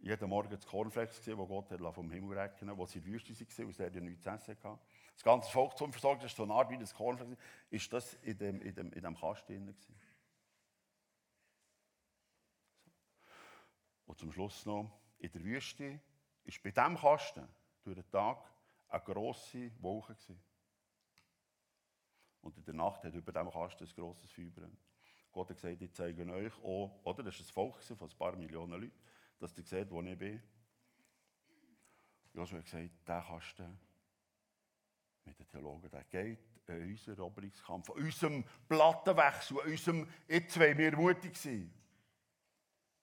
jeden 0.05 0.29
Morgen 0.29 0.51
das 0.51 0.67
Kornflex, 0.67 1.17
das 1.17 1.37
Gott 1.39 1.93
vom 1.95 2.11
Himmel 2.11 2.39
regnen 2.39 2.77
wo 2.77 2.85
sie 2.85 2.99
in 2.99 3.05
der 3.05 3.13
Wüste 3.15 3.33
waren, 3.33 3.67
weil 3.67 3.73
sie 3.73 3.83
ja 3.83 4.01
nichts 4.01 4.23
zu 4.23 4.31
essen 4.31 4.57
hatten. 4.63 4.79
Das 5.15 5.23
ganze 5.23 5.51
Volk 5.51 5.79
zum 5.79 5.93
Versorgen, 5.93 6.21
das 6.21 6.33
ist 6.33 6.37
so 6.37 6.43
eine 6.43 6.53
Art 6.53 6.71
wie 6.71 6.79
das 6.79 6.95
Kornflex, 6.95 7.37
ist 7.71 7.93
das 7.93 8.15
in 8.15 8.37
dem, 8.37 8.61
in 8.61 8.75
dem, 8.75 8.93
in 8.93 9.03
dem 9.03 9.17
Kasten 9.17 9.65
drin. 9.65 9.75
Und 14.07 14.19
zum 14.19 14.31
Schluss 14.31 14.67
noch, 14.67 14.91
in 15.19 15.33
der 15.33 15.43
Wüste 15.43 16.01
ist 16.45 16.63
bei 16.63 16.71
diesem 16.71 16.99
Kasten 16.99 17.49
durch 17.83 17.97
den 17.97 18.11
Tag 18.11 18.39
eine 18.89 19.03
grosse 19.03 19.71
Wolke. 19.81 20.15
Gewesen. 20.15 20.39
Und 22.43 22.59
in 22.59 22.65
der 22.65 22.75
Nacht 22.75 23.03
hat 23.05 23.15
über 23.15 23.33
dem 23.33 23.51
Kasten 23.51 23.85
ein 23.85 23.95
grosses 23.95 24.31
brennt. 24.35 24.79
Gott 25.33 25.49
hat 25.49 25.57
gesagt, 25.57 25.81
ich 25.81 25.93
zeige 25.95 26.31
euch 26.31 26.53
auch, 26.63 27.01
oder? 27.05 27.23
Das 27.23 27.39
war 27.39 27.47
ein 27.47 27.73
Volk 27.73 27.83
von 27.83 28.09
ein 28.09 28.19
paar 28.19 28.37
Millionen 28.37 28.81
Leuten, 28.83 28.93
dass 29.39 29.57
ihr 29.57 29.65
seht, 29.65 29.91
wo 29.91 30.03
ich 30.03 30.19
bin. 30.19 30.43
Joshua 32.33 32.59
hat 32.59 32.65
gesagt, 32.65 32.91
der 33.07 33.23
Kasten 33.23 33.79
mit 35.25 35.39
den 35.39 35.49
Theologen, 35.49 35.91
der 35.91 36.05
geht 36.05 36.39
in 36.67 36.91
unseren 36.91 37.17
Eroberungskampf, 37.17 37.91
an 37.91 37.97
unserem 37.97 38.45
Plattenwechsel, 38.69 39.61
an 39.61 39.71
unserem, 39.71 40.09
jetzt 40.29 40.59
wollen 40.59 40.79
wir 40.79 40.97
mutig 40.97 41.37
sein. 41.37 41.73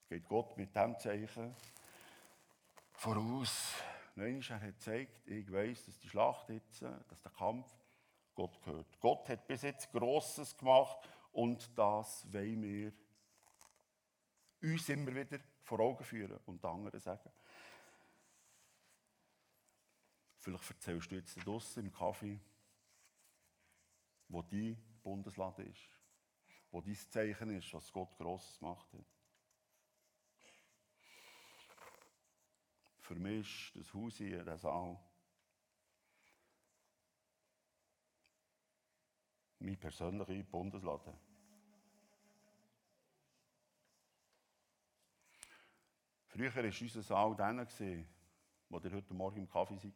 Geht 0.10 0.28
Gott 0.28 0.58
mit 0.58 0.76
dem 0.76 0.98
Zeichen 1.00 1.56
voraus. 2.94 3.76
Nein, 4.16 4.44
er 4.50 4.62
hat 4.62 4.78
gezeigt, 4.78 5.22
ich 5.26 5.52
weiß, 5.52 5.86
dass 5.86 6.00
die 6.00 6.10
Schlacht 6.10 6.50
jetzt, 6.50 6.82
dass 6.82 7.22
der 7.22 7.32
Kampf 7.32 7.68
Gott 8.36 8.62
gehört. 8.62 9.00
Gott 9.00 9.30
hat 9.30 9.48
bis 9.48 9.62
jetzt 9.62 9.92
Grosses 9.92 10.58
gemacht 10.58 10.98
und 11.32 11.78
das 11.78 12.32
wollen 12.32 12.62
wir 12.62 12.94
uns 14.62 14.90
immer 14.90 15.16
wieder 15.16 15.40
vor 15.64 15.80
Augen 15.80 16.04
führen 16.04 16.40
und 16.46 16.64
anderen 16.66 17.00
sagen. 17.00 17.32
Vielleicht 20.38 20.70
erzählst 20.72 21.12
du 21.12 21.16
jetzt 21.16 21.36
draußen 21.46 21.84
im 21.84 21.92
Kaffee, 21.92 22.40
wo 24.28 24.42
dein 24.42 24.76
Bundesland 25.04 25.60
ist, 25.60 25.88
wo 26.72 26.82
dein 26.82 26.96
Zeichen 26.96 27.50
ist, 27.52 27.74
was 27.74 27.92
Gott 27.92 28.18
Grosses 28.18 28.58
gemacht 28.60 28.92
hat. 28.94 29.06
Für 33.02 33.16
mich 33.16 33.76
ist 33.76 33.88
das 33.88 33.94
Haus 33.94 34.18
hier, 34.18 34.44
der 34.44 34.58
Saal, 34.58 34.98
mein 39.60 39.78
persönlicher 39.78 40.44
Bundesladen. 40.44 41.31
Früher 46.32 46.56
war 46.56 46.64
unser 46.64 47.04
Saal 47.04 47.36
dann, 47.36 47.68
wo 48.70 48.80
ihr 48.80 48.92
heute 48.94 49.14
Morgen 49.14 49.40
im 49.40 49.50
Kaffee 49.50 49.78
seid. 49.78 49.94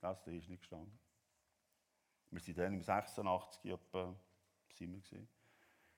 Das 0.00 0.24
der 0.24 0.32
ist 0.32 0.48
nicht 0.48 0.60
gestanden. 0.60 0.98
Wir 2.30 2.40
waren 2.40 2.54
dann 2.54 2.72
im 2.72 2.82
86 2.82 3.70
etwa, 3.70 4.18
sind 4.70 4.92
wir 4.92 5.00
gewesen, 5.00 5.28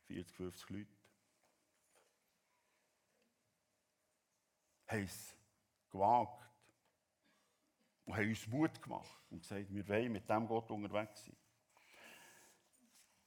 40, 0.07 0.37
50 0.37 0.70
Leute. 0.70 0.96
Haben 4.88 5.05
es 5.05 5.37
gewagt 5.88 6.51
und 8.07 8.16
haben 8.16 8.29
uns 8.29 8.46
Mut 8.49 8.83
gemacht 8.83 9.22
und 9.31 9.38
gesagt, 9.38 9.72
wir 9.72 9.87
wollen 9.87 10.12
mit 10.12 10.29
dem 10.29 10.49
Gott 10.49 10.68
unterwegs 10.68 11.27
sein. 11.27 11.37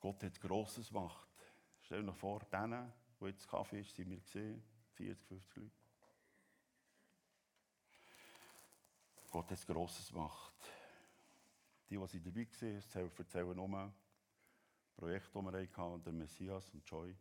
Gott 0.01 0.21
hat 0.23 0.41
Grosses 0.41 0.89
gemacht. 0.89 1.29
Stell 1.83 2.05
dir 2.05 2.13
vor, 2.13 2.41
denen, 2.51 2.91
wo 3.17 3.27
jetzt 3.27 3.47
Kaffee 3.47 3.79
ist, 3.79 3.95
sind 3.95 4.09
wir 4.09 4.19
gesehen, 4.19 4.61
40, 4.95 5.25
50 5.25 5.55
Leute. 5.55 5.78
Gott 9.29 9.51
hat 9.51 9.67
Grosses 9.67 10.09
gemacht. 10.09 10.53
Die, 11.89 11.97
die 11.97 12.19
dabei 12.19 12.47
waren, 12.61 13.11
erzählen 13.17 13.55
nur 13.55 13.93
Projekte, 14.95 15.39
die 15.39 15.45
wir 15.45 15.77
hatten, 15.77 16.03
der 16.03 16.13
Messias 16.13 16.69
und 16.73 16.87
Joy. 16.87 17.15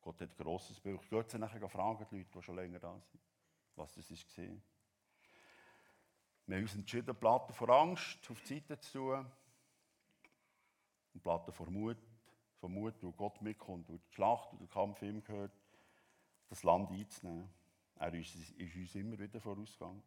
Gott 0.00 0.20
hat 0.20 0.36
Grosses 0.36 0.80
Bild. 0.80 1.00
Ich 1.02 1.08
gehe 1.08 1.38
nachher 1.38 1.68
fragen, 1.68 2.06
die 2.10 2.16
Leute, 2.16 2.30
die 2.34 2.42
schon 2.42 2.56
länger 2.56 2.78
da 2.78 2.92
sind, 2.92 3.20
was 3.76 3.94
das 3.94 4.10
war. 4.10 4.46
Wir 6.46 6.56
haben 6.56 6.62
uns 6.62 6.74
entschieden, 6.74 7.14
Platten 7.14 7.52
vor 7.52 7.68
Angst 7.68 8.18
auf 8.30 8.40
die 8.40 8.54
Seite 8.54 8.80
zu 8.80 8.98
tun 8.98 9.26
und 11.12 11.22
Platten 11.22 11.52
vor 11.52 11.70
Mut, 11.70 11.98
vor 12.58 12.70
Mut, 12.70 12.94
wo 13.02 13.12
Gott 13.12 13.42
mitkommt, 13.42 13.88
wo 13.88 13.98
die 13.98 14.14
Schlacht 14.14 14.52
und 14.52 14.60
der 14.60 14.68
Kampf 14.68 15.02
ihm 15.02 15.22
gehört, 15.22 15.52
das 16.48 16.62
Land 16.62 16.90
einzunehmen. 16.90 17.50
Er 17.96 18.14
ist, 18.14 18.34
ist 18.34 18.76
uns 18.76 18.94
immer 18.94 19.18
wieder 19.18 19.40
vorausgegangen. 19.40 20.02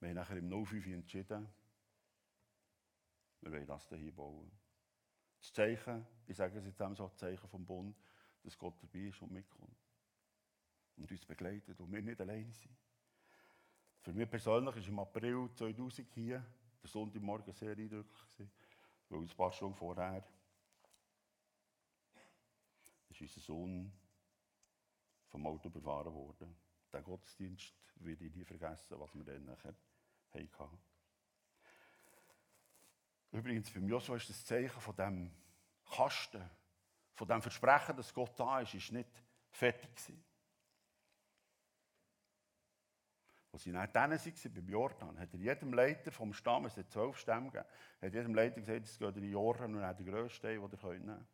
Wir 0.00 0.08
haben 0.08 0.16
nachher 0.16 0.36
im 0.36 0.66
05 0.66 0.86
entschieden, 0.86 1.48
wir 3.40 3.52
wollen 3.52 3.66
das 3.66 3.88
hier 3.88 4.14
bauen. 4.14 4.50
Das 5.38 5.52
Zeichen, 5.52 6.06
ich 6.26 6.36
sage 6.36 6.58
es 6.58 6.64
jetzt 6.64 6.78
so, 6.78 7.04
das 7.06 7.16
Zeichen 7.16 7.48
vom 7.48 7.64
Bund, 7.64 7.96
dass 8.42 8.58
Gott 8.58 8.82
dabei 8.82 9.06
ist 9.06 9.22
und 9.22 9.32
mitkommt. 9.32 9.76
Und 10.96 11.10
uns 11.10 11.24
begleitet 11.24 11.78
und 11.80 11.92
wir 11.92 12.02
nicht 12.02 12.20
alleine 12.20 12.52
sind. 12.52 12.76
Für 14.00 14.12
mich 14.12 14.30
persönlich 14.30 14.74
war 14.74 14.88
im 14.88 14.98
April 14.98 15.50
2000 15.54 16.14
hier 16.14 16.44
der 16.82 16.88
Sonntagmorgen 16.88 17.52
sehr 17.52 17.76
eindrücklich, 17.76 18.48
weil 19.08 19.20
ein 19.20 19.28
paar 19.28 19.52
Stunden 19.52 19.74
vorher 19.74 20.24
ist 23.08 23.20
unser 23.20 23.40
Sohn 23.40 23.92
vom 25.28 25.46
Auto 25.46 25.68
überfahren 25.68 26.14
worden. 26.14 26.56
Den 26.92 27.04
Gottesdienst 27.04 27.74
werde 27.96 28.24
ich 28.24 28.34
nie 28.34 28.44
vergessen, 28.44 28.98
was 28.98 29.14
wir 29.14 29.24
dann 29.24 29.44
nachher 29.44 29.74
hatten. 30.58 30.78
Übrigens, 33.32 33.70
beim 33.70 33.88
Joshua 33.88 34.16
ist 34.16 34.28
das 34.28 34.44
Zeichen 34.44 34.80
von 34.80 34.96
dem 34.96 35.30
Kasten, 35.90 36.42
von 37.14 37.28
dem 37.28 37.42
Versprechen, 37.42 37.96
dass 37.96 38.14
Gott 38.14 38.38
da 38.38 38.60
ist, 38.60 38.74
ist 38.74 38.92
nicht 38.92 39.10
fertig 39.50 39.94
gewesen. 39.94 40.24
Als 43.52 43.62
sie 43.62 43.72
dann 43.72 44.10
waren, 44.10 44.54
beim 44.54 44.68
Jordan, 44.68 45.18
hat 45.18 45.32
er 45.32 45.40
jedem 45.40 45.72
Leiter 45.72 46.12
vom 46.12 46.34
Stamm, 46.34 46.66
es 46.66 46.76
hat 46.76 46.90
zwölf 46.90 47.16
Stämme 47.18 47.50
gegeben, 47.50 47.68
hat 48.02 48.12
jedem 48.12 48.34
Leiter 48.34 48.60
gesagt, 48.60 48.84
es 48.86 48.98
geht 48.98 49.16
in 49.16 49.22
den 49.22 49.32
Jordan 49.32 49.74
und 49.74 49.80
er 49.80 49.88
hat 49.88 49.98
den 49.98 50.06
grössten 50.06 50.36
Stein, 50.36 50.60
den 50.60 50.70
ihr 50.70 50.88
nehmen 50.92 51.06
könnt. 51.06 51.26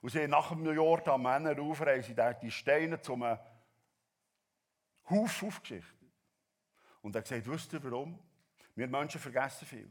Und 0.00 0.10
sie 0.10 0.22
haben 0.22 0.30
nach 0.30 0.48
dem 0.48 0.64
Jordan 0.66 1.22
Männer 1.22 2.02
sie 2.02 2.14
die 2.42 2.50
Steine 2.50 3.00
zum 3.00 3.24
Haufen 5.08 5.48
aufgeschichtet. 5.48 5.95
Und 7.06 7.14
er 7.14 7.20
hat 7.20 7.28
gesagt, 7.28 7.46
wisst 7.46 7.72
ihr 7.72 7.84
warum? 7.84 8.18
Wir 8.74 8.88
Menschen 8.88 9.20
vergessen 9.20 9.64
viel. 9.64 9.88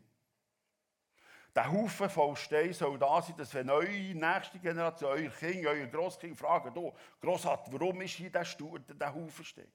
Der 1.55 1.71
Haufen 1.71 2.09
voll 2.09 2.35
Steine 2.35 2.73
soll 2.73 2.99
da 2.99 3.21
sein, 3.21 3.37
dass 3.37 3.53
wenn 3.53 3.69
eure 3.69 3.87
nächste 3.87 4.59
Generation, 4.59 5.11
euer 5.11 5.29
Kind, 5.29 5.65
euer 5.65 5.87
Grosskind 5.87 6.37
fragen, 6.37 6.73
du, 6.73 6.93
Grossvater, 7.21 7.71
warum 7.71 8.01
ist 8.01 8.15
hier 8.15 8.29
der, 8.29 8.43
Stuhl, 8.43 8.81
der 8.81 9.15
Haufen 9.15 9.45
Steine? 9.45 9.71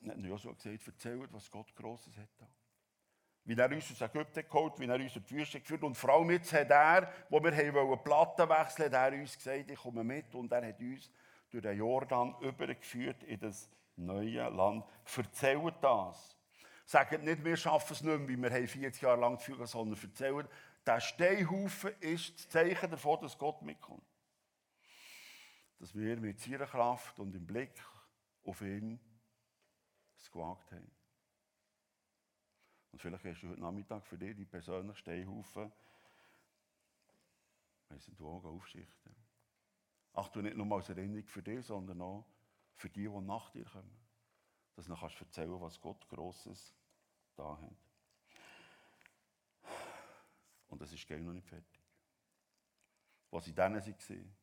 Dann 0.00 0.18
hat 0.18 0.30
Joshua 0.30 0.52
gesagt, 0.52 0.84
erzählt, 0.84 1.32
was 1.32 1.48
Gott 1.48 1.72
Grosses 1.76 2.16
hat 2.16 2.30
da. 2.38 2.48
Wie 3.44 3.54
er 3.54 3.70
uns 3.70 3.88
aus 3.92 4.00
Ägypten 4.00 4.42
geholt, 4.48 4.80
wie 4.80 4.86
er 4.86 4.96
uns 4.96 5.14
in 5.14 5.24
die 5.26 5.34
Wüste 5.36 5.60
geführt 5.60 5.84
und 5.84 5.94
vor 5.94 6.10
allem 6.10 6.30
jetzt 6.32 6.52
hat 6.52 6.70
er, 6.72 7.12
wo 7.30 7.40
wir 7.40 7.56
haben 7.56 8.02
Platten 8.02 8.48
wechseln, 8.48 8.92
hat 8.92 9.12
er 9.12 9.20
uns 9.20 9.36
gesagt, 9.36 9.70
ich 9.70 9.78
komme 9.78 10.02
mit 10.02 10.34
und 10.34 10.50
er 10.50 10.66
hat 10.66 10.80
uns 10.80 11.08
durch 11.50 11.62
den 11.62 11.78
Jordan 11.78 12.34
übergeführt 12.40 13.22
in 13.22 13.38
das 13.38 13.70
neue 13.96 14.48
Land. 14.48 14.84
Erzählt 15.16 15.74
das. 15.80 16.36
Sagt 16.84 17.22
nicht, 17.22 17.44
wir 17.44 17.56
schaffen 17.56 17.92
es 17.92 18.02
nicht 18.02 18.18
mehr, 18.18 18.28
wie 18.28 18.36
wir 18.36 18.68
40 18.68 19.02
Jahre 19.02 19.20
lang 19.20 19.36
geführt 19.36 19.58
haben, 19.58 19.66
sondern 19.66 20.02
erzählt, 20.02 20.48
der 20.84 21.00
Steinhaufen 21.00 21.92
ist 22.00 22.36
das 22.36 22.48
Zeichen 22.48 22.90
davon, 22.90 23.20
dass 23.20 23.38
Gott 23.38 23.62
mitkommt. 23.62 24.04
Dass 25.78 25.94
wir 25.94 26.16
mit 26.18 26.40
seiner 26.40 26.66
Kraft 26.66 27.18
und 27.18 27.34
im 27.34 27.46
Blick 27.46 27.72
auf 28.44 28.60
ihn 28.62 29.00
es 30.16 30.30
gewagt 30.30 30.72
haben. 30.72 30.90
Und 32.90 33.00
vielleicht 33.00 33.24
hast 33.24 33.42
du 33.42 33.48
heute 33.48 33.60
Nachmittag 33.60 34.04
für 34.04 34.18
dich 34.18 34.36
die 34.36 34.44
persönlichen 34.44 34.96
Steinhaufen, 34.96 35.72
weißt 37.88 38.10
du, 38.18 38.28
auch 38.28 38.44
aufschichten. 38.44 39.14
Ach, 40.14 40.28
du 40.28 40.42
nicht 40.42 40.56
nur 40.56 40.76
als 40.76 40.88
Erinnerung 40.90 41.26
für 41.26 41.42
dich, 41.42 41.64
sondern 41.64 42.02
auch 42.02 42.26
für 42.76 42.90
die, 42.90 43.08
die 43.08 43.20
nach 43.20 43.50
dir 43.50 43.64
kommen. 43.64 43.98
Dass 44.74 44.86
du 44.86 44.96
kannst 44.96 45.20
erzählen 45.20 45.60
was 45.60 45.80
Gott 45.80 46.08
Grosses 46.08 46.74
da 47.36 47.58
hat. 47.60 47.76
Und 50.68 50.80
das 50.80 50.92
ist 50.92 51.06
gleich 51.06 51.22
noch 51.22 51.34
nicht 51.34 51.46
fertig. 51.46 51.82
Was 53.30 53.46
in 53.46 53.54
denen 53.54 53.84
waren, 53.84 54.36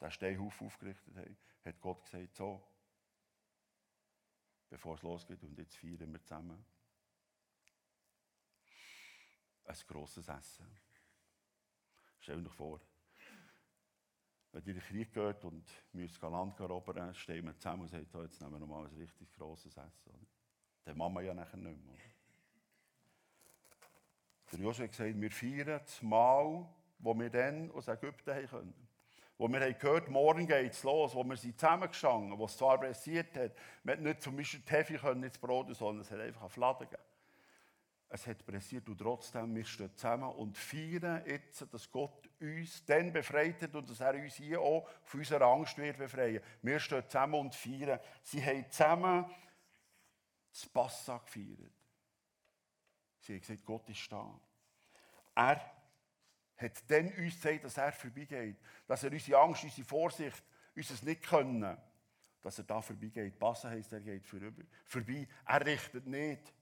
der 0.00 0.10
Steinhaufen 0.10 0.66
aufgerichtet 0.66 1.16
haben, 1.16 1.36
hat 1.64 1.80
Gott 1.80 2.04
gesagt, 2.04 2.36
so, 2.36 2.62
bevor 4.68 4.94
es 4.96 5.02
losgeht, 5.02 5.42
und 5.42 5.56
jetzt 5.58 5.76
feiern 5.76 6.12
wir 6.12 6.22
zusammen 6.22 6.64
ein 9.64 9.86
grosses 9.86 10.28
Essen. 10.28 10.66
Stell 12.20 12.42
dir 12.42 12.50
vor, 12.50 12.80
wenn 14.52 14.62
ihr 14.64 14.68
in 14.68 14.74
den 14.74 14.82
Krieg 14.82 15.12
geht 15.12 15.44
und 15.44 15.64
müsst 15.92 16.20
Land 16.20 16.60
erobern, 16.60 17.14
stehen 17.14 17.46
wir 17.46 17.56
zusammen 17.56 17.82
und 17.82 17.88
sagen, 17.88 18.06
so, 18.06 18.22
jetzt 18.22 18.40
nehmen 18.40 18.52
wir 18.52 18.58
nochmal 18.58 18.86
ein 18.86 18.94
richtig 18.96 19.32
grosses 19.34 19.76
Essen. 19.76 20.10
Oder? 20.10 20.26
Das 20.84 20.94
machen 20.94 21.14
wir 21.14 21.22
ja 21.22 21.34
nachher 21.34 21.56
nicht 21.56 21.84
mehr. 21.84 21.96
Der 24.52 24.60
Joshua 24.60 24.84
hat 24.84 24.90
gesagt, 24.90 25.18
wir 25.18 25.30
feiern 25.30 25.80
das 25.82 26.02
Mal, 26.02 26.68
wo 26.98 27.14
wir 27.18 27.30
dann 27.30 27.70
aus 27.70 27.88
Ägypten 27.88 28.30
haben 28.30 28.46
können. 28.46 28.88
Wo 29.38 29.48
wir 29.48 29.60
haben 29.60 29.78
gehört, 29.78 30.08
morgen 30.08 30.46
geht 30.46 30.72
es 30.72 30.82
los, 30.82 31.14
wo 31.14 31.24
wir 31.24 31.36
sind 31.36 31.58
zusammengestanden, 31.58 32.38
wo 32.38 32.44
es 32.44 32.56
zwar 32.56 32.78
pressiert 32.78 33.34
hat, 33.36 33.52
wir 33.82 33.96
nicht 33.96 34.20
zum 34.20 34.36
Beispiel 34.36 34.60
die 34.60 34.70
Hefe 34.70 35.10
ins 35.10 35.38
Brot, 35.38 35.74
sondern 35.74 36.02
es 36.02 36.10
hat 36.10 36.20
einfach 36.20 36.42
eine 36.42 36.50
Fladen 36.50 36.88
gegeben. 36.88 37.02
Es 38.14 38.26
hat 38.26 38.44
pressiert 38.44 38.86
und 38.90 38.98
trotzdem, 38.98 39.54
wir 39.54 39.64
stehen 39.64 39.96
zusammen 39.96 40.30
und 40.32 40.58
feiern 40.58 41.24
jetzt, 41.26 41.66
dass 41.72 41.90
Gott 41.90 42.28
uns 42.40 42.84
dann 42.84 43.10
befreit 43.10 43.62
hat 43.62 43.74
und 43.74 43.88
dass 43.88 44.00
er 44.00 44.14
uns 44.14 44.34
hier 44.34 44.60
auch 44.60 44.86
von 45.02 45.20
unserer 45.20 45.46
Angst 45.46 45.78
wird 45.78 45.96
befreien. 45.96 46.42
Wir 46.60 46.78
stehen 46.78 47.02
zusammen 47.08 47.40
und 47.40 47.54
feiern. 47.54 47.98
Sie 48.22 48.44
haben 48.44 48.70
zusammen 48.70 49.24
das 50.50 50.66
Passa 50.66 51.16
gefeiert. 51.24 51.72
Sie 53.20 53.32
haben 53.32 53.40
gesagt, 53.40 53.64
Gott 53.64 53.88
ist 53.88 54.12
da. 54.12 54.38
Er 55.34 55.72
hat 56.58 56.90
dann 56.90 57.06
uns 57.14 57.34
gesagt, 57.36 57.64
dass 57.64 57.78
er 57.78 57.92
vorbeigeht, 57.92 58.58
dass 58.86 59.04
er 59.04 59.10
unsere 59.10 59.40
Angst, 59.40 59.64
unsere 59.64 59.88
Vorsicht, 59.88 60.42
unser 60.76 61.02
nicht 61.06 61.22
können, 61.22 61.78
dass 62.42 62.58
er 62.58 62.64
da 62.64 62.82
vorbeigeht. 62.82 63.38
Passen 63.38 63.70
heisst, 63.70 63.94
er 63.94 64.00
geht 64.00 64.26
vorbei. 64.26 65.26
Er 65.46 65.64
richtet 65.64 66.06
nicht 66.06 66.52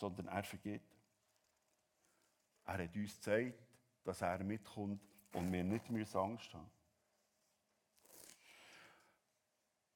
sondern 0.00 0.26
er 0.28 0.42
vergibt. 0.42 0.96
Er 2.64 2.84
hat 2.84 2.96
uns 2.96 3.14
gezeigt, 3.14 3.62
dass 4.02 4.22
er 4.22 4.42
mitkommt 4.42 5.00
und 5.34 5.52
wir 5.52 5.62
nicht 5.62 6.16
Angst 6.16 6.54
haben 6.54 6.70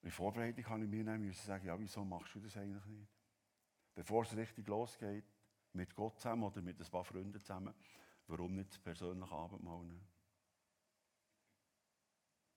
In 0.03 0.11
Vorbereitung 0.11 0.69
habe 0.69 0.85
ich 0.85 0.90
mir 0.90 1.03
dann 1.03 1.33
sagen, 1.33 1.67
ja, 1.67 1.81
wieso 1.81 2.05
machst 2.05 2.35
du 2.35 2.40
das 2.40 2.57
eigentlich 2.59 2.85
nicht? 2.85 3.09
Bevor 3.95 4.23
es 4.23 4.37
richtig 4.37 4.69
losgeht, 4.69 5.25
mit 5.73 5.95
Gott 5.95 6.19
zusammen 6.19 6.43
oder 6.43 6.61
mit 6.61 6.79
ein 6.79 6.90
paar 6.90 7.05
Freunden 7.05 7.40
zusammen, 7.40 7.75
warum 8.27 8.55
nicht 8.55 8.71
das 8.71 8.79
persönliche 8.79 9.35
Abendmahl 9.35 9.83
nehmen? 9.87 10.07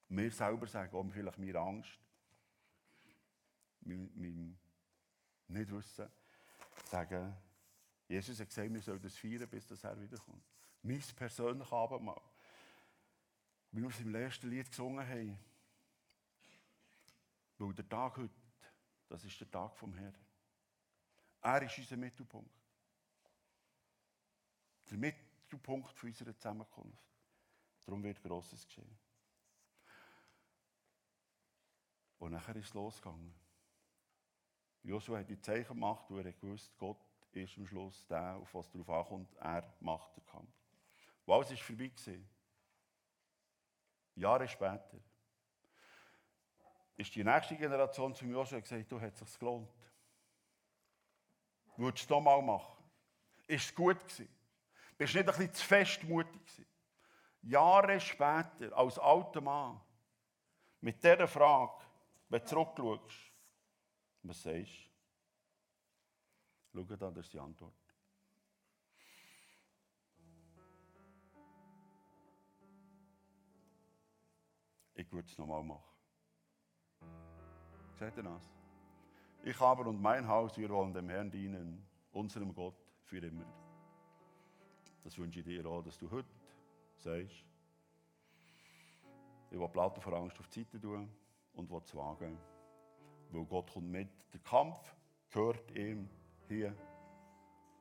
Wir 0.10 0.31
selber 0.31 0.67
sagen, 0.67 0.93
auch 0.93 1.10
vielleicht 1.10 1.38
mir 1.38 1.55
Angst, 1.55 1.97
mein 3.79 4.60
Nichtwissen, 5.47 6.10
sagen, 6.89 7.36
Jesus 8.08 8.39
hat 8.39 8.47
gesagt, 8.47 8.73
wir 8.73 8.82
sollen 8.82 9.02
das 9.02 9.17
feiern, 9.17 9.50
bis 9.50 9.67
das 9.67 9.84
er 9.84 10.00
wiederkommt. 10.00 10.43
Mein 10.82 11.02
persönliches 11.15 11.73
Abendmahl. 11.73 12.21
Wie 13.71 13.82
wir 13.82 13.89
es 13.89 14.00
im 14.00 14.12
letzten 14.12 14.50
Lied 14.50 14.69
gesungen 14.69 15.06
haben. 15.06 15.38
Weil 17.58 17.73
der 17.73 17.89
Tag 17.89 18.17
heute, 18.17 18.34
das 19.10 19.26
ist 19.26 19.39
der 19.39 19.52
Tag 19.52 19.76
vom 19.76 19.93
Herrn. 19.93 20.15
Er 21.41 21.62
ist 21.63 21.78
unser 21.78 21.97
Mittelpunkt. 21.97 22.56
Der 24.89 24.97
Mittelpunkt 24.97 25.91
für 25.93 26.08
unsere 26.08 26.36
Zusammenkunft. 26.36 27.04
Darum 27.86 28.04
wird 28.04 28.21
Grosses 28.21 28.65
geschehen. 28.65 28.97
Und 32.19 32.32
nachher 32.32 32.56
ist 32.56 32.67
es 32.67 32.73
losgegangen. 32.73 33.34
Joshua 34.88 35.19
hat 35.19 35.30
die 35.30 35.39
Zeichen 35.41 35.73
gemacht 35.73 36.10
und 36.10 36.19
er 36.19 36.30
hat 36.30 36.39
gewusst, 36.39 36.71
Gott 36.78 36.97
ist 37.34 37.58
am 37.58 37.67
Schluss 37.67 38.08
der, 38.08 38.38
auf 38.38 38.54
was 38.54 38.71
darauf 38.71 38.89
ankommt, 38.89 39.36
er 39.36 39.76
macht 39.82 40.15
den 40.15 40.26
Kampf. 40.26 40.50
Und 41.26 41.34
alles 41.34 41.50
war 41.50 41.58
vorbei. 41.58 41.88
Gewesen. 41.88 42.30
Jahre 44.15 44.47
später 44.47 44.97
ist 46.95 47.13
die 47.13 47.23
nächste 47.23 47.58
Generation 47.58 48.15
zu 48.15 48.45
schon 48.45 48.62
gesagt, 48.62 48.89
du 48.89 49.00
hättest 49.00 49.23
es 49.23 49.38
gelohnt. 49.38 49.69
Würdest 51.76 52.04
du 52.04 52.06
es 52.06 52.10
nochmal 52.10 52.41
machen? 52.41 52.84
Ist 53.45 53.65
es 53.65 53.76
gut 53.76 54.00
gewesen? 54.00 54.30
Bist 54.97 55.13
du 55.13 55.17
nicht 55.17 55.30
ein 55.30 55.36
bisschen 55.36 55.54
zu 55.54 55.65
fest 55.65 56.04
mutig 56.06 56.45
gewesen? 56.45 56.65
Jahre 57.41 58.00
später, 58.00 58.76
als 58.76 58.97
alter 58.97 59.41
Mann, 59.41 59.82
mit 60.80 61.04
dieser 61.04 61.28
Frage, 61.28 61.84
wenn 62.30 62.41
du 62.41 62.47
zurückschaust, 62.47 63.26
was 64.27 64.41
sagst 64.41 64.91
du? 66.73 66.83
Schau 66.85 66.95
da, 66.95 67.11
das 67.11 67.25
ist 67.25 67.33
die 67.33 67.39
Antwort. 67.39 67.73
Ich 74.93 75.11
würde 75.11 75.27
es 75.27 75.37
nochmal 75.37 75.63
machen. 75.63 75.83
Seht 77.99 78.17
ihr 78.17 78.23
das? 78.23 78.51
Ich 79.43 79.61
aber 79.61 79.87
und 79.87 80.01
mein 80.01 80.27
Haus, 80.27 80.57
wir 80.57 80.69
wollen 80.69 80.93
dem 80.93 81.09
Herrn 81.09 81.31
dienen, 81.31 81.87
unserem 82.11 82.53
Gott 82.53 82.75
für 83.03 83.19
immer. 83.19 83.45
Das 85.03 85.17
wünsche 85.17 85.39
ich 85.39 85.45
dir 85.45 85.65
auch, 85.65 85.81
dass 85.83 85.97
du 85.97 86.09
heute 86.11 86.29
sagst, 86.97 87.45
ich 89.49 89.57
will 89.57 89.69
Platten 89.69 90.01
vor 90.01 90.13
Angst 90.13 90.37
auf 90.39 90.47
die 90.49 90.63
Seite 90.63 90.79
tun 90.81 91.09
und 91.53 91.69
will 91.69 91.81
es 91.83 91.95
wagen. 91.95 92.37
Weil 93.31 93.45
Gott 93.45 93.71
kommt 93.71 93.91
mit. 93.91 94.09
Der 94.33 94.39
Kampf 94.41 94.95
gehört 95.31 95.71
ihm 95.75 96.09
hier, 96.47 96.75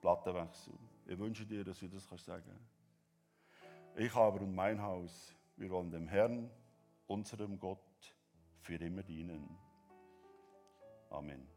Plattenwechsel. 0.01 0.75
Ich 1.07 1.19
wünsche 1.19 1.47
dir, 1.47 1.65
dass 1.65 1.79
du 1.79 1.89
das 1.89 2.09
kannst 2.09 2.25
sagen 2.25 2.51
Ich 3.97 4.15
aber 4.15 4.41
und 4.41 4.55
mein 4.55 4.83
Haus, 4.83 5.35
wir 5.57 5.71
wollen 5.71 5.91
dem 5.91 6.09
Herrn, 6.09 6.51
unserem 7.07 7.59
Gott, 7.59 7.79
für 8.61 8.75
immer 8.75 9.03
dienen. 9.03 9.57
Amen. 11.11 11.56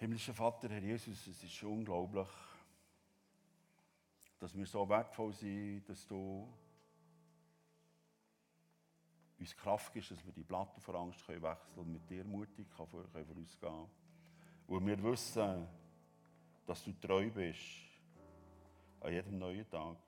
Himmlischer 0.00 0.32
Vater, 0.32 0.70
Herr 0.70 0.82
Jesus, 0.82 1.26
es 1.26 1.42
ist 1.42 1.62
unglaublich, 1.62 2.26
dass 4.38 4.56
wir 4.56 4.64
so 4.64 4.88
wertvoll 4.88 5.34
sind, 5.34 5.86
dass 5.86 6.06
du 6.06 6.48
uns 9.38 9.54
Kraft 9.54 9.92
gibst, 9.92 10.12
dass 10.12 10.24
wir 10.24 10.32
die 10.32 10.42
Platten 10.42 10.80
vor 10.80 10.94
Angst 10.94 11.26
können 11.26 11.42
wechseln 11.42 11.80
und 11.80 11.92
mit 11.92 12.08
dir 12.08 12.24
mutig 12.24 12.66
können 12.74 12.88
vorausgehen 12.88 13.90
Und 14.68 14.86
wir 14.86 15.02
wissen, 15.02 15.68
dass 16.64 16.82
du 16.82 16.92
treu 16.92 17.28
bist 17.28 17.60
an 19.00 19.12
jedem 19.12 19.38
neuen 19.38 19.68
Tag. 19.68 19.98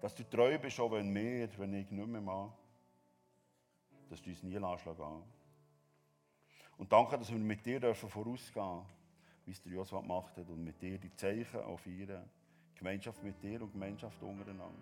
Dass 0.00 0.14
du 0.14 0.24
treu 0.24 0.58
bist, 0.58 0.80
auch 0.80 0.92
wenn 0.92 1.14
wir, 1.14 1.50
wenn 1.58 1.74
ich 1.74 1.90
nicht 1.90 2.08
mehr 2.08 2.22
mache, 2.22 2.50
dass 4.08 4.22
du 4.22 4.30
uns 4.30 4.42
nie 4.42 4.56
anschlagen 4.56 5.22
und 6.78 6.92
danke, 6.92 7.18
dass 7.18 7.30
wir 7.30 7.38
mit 7.38 7.64
dir 7.64 7.80
dürfen 7.80 8.08
vorausgehen 8.08 8.82
wie 9.46 9.52
es 9.52 9.62
der 9.62 9.72
Joshua 9.72 10.00
gemacht 10.00 10.36
hat, 10.36 10.48
und 10.48 10.62
mit 10.62 10.82
dir 10.82 10.98
die 10.98 11.14
Zeichen 11.14 11.60
auch 11.60 11.78
feiern. 11.78 12.28
Gemeinschaft 12.74 13.22
mit 13.22 13.40
dir 13.42 13.62
und 13.62 13.72
Gemeinschaft 13.72 14.20
untereinander. 14.22 14.74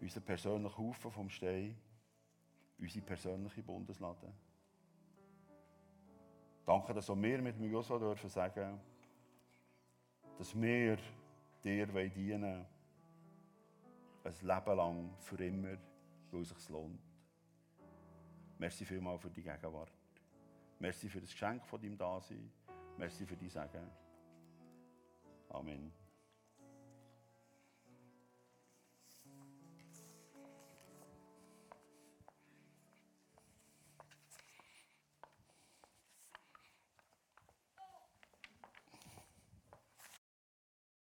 Unser 0.00 0.20
persönlicher 0.20 0.78
Haufen 0.78 1.10
vom 1.12 1.28
Stein, 1.28 1.76
unsere 2.78 3.04
persönliche 3.04 3.62
Bundeslade. 3.62 4.32
Danke, 6.64 6.94
dass 6.94 7.10
auch 7.10 7.20
wir 7.20 7.42
mit 7.42 7.56
dem 7.56 7.70
Joshua 7.70 7.98
dürfen 7.98 8.30
sagen, 8.30 8.80
dass 10.38 10.60
wir 10.60 10.96
dir 11.62 11.86
dienen 11.86 12.66
ein 14.24 14.34
Leben 14.40 14.76
lang, 14.76 15.14
für 15.20 15.44
immer, 15.44 15.76
weil 16.30 16.40
es 16.40 16.48
sich 16.48 16.68
lohnt. 16.70 17.00
Merci 18.58 18.84
vielmals 18.84 19.20
für 19.20 19.30
die 19.30 19.42
Gegenwart. 19.42 20.01
Merci 20.82 21.08
für 21.08 21.20
das 21.20 21.30
Geschenk 21.30 21.64
von 21.64 21.80
deinem 21.80 21.96
Dasein. 21.96 22.50
Merci 22.98 23.24
für 23.24 23.36
die 23.36 23.48
Sagen. 23.48 23.88
Amen. 25.50 25.92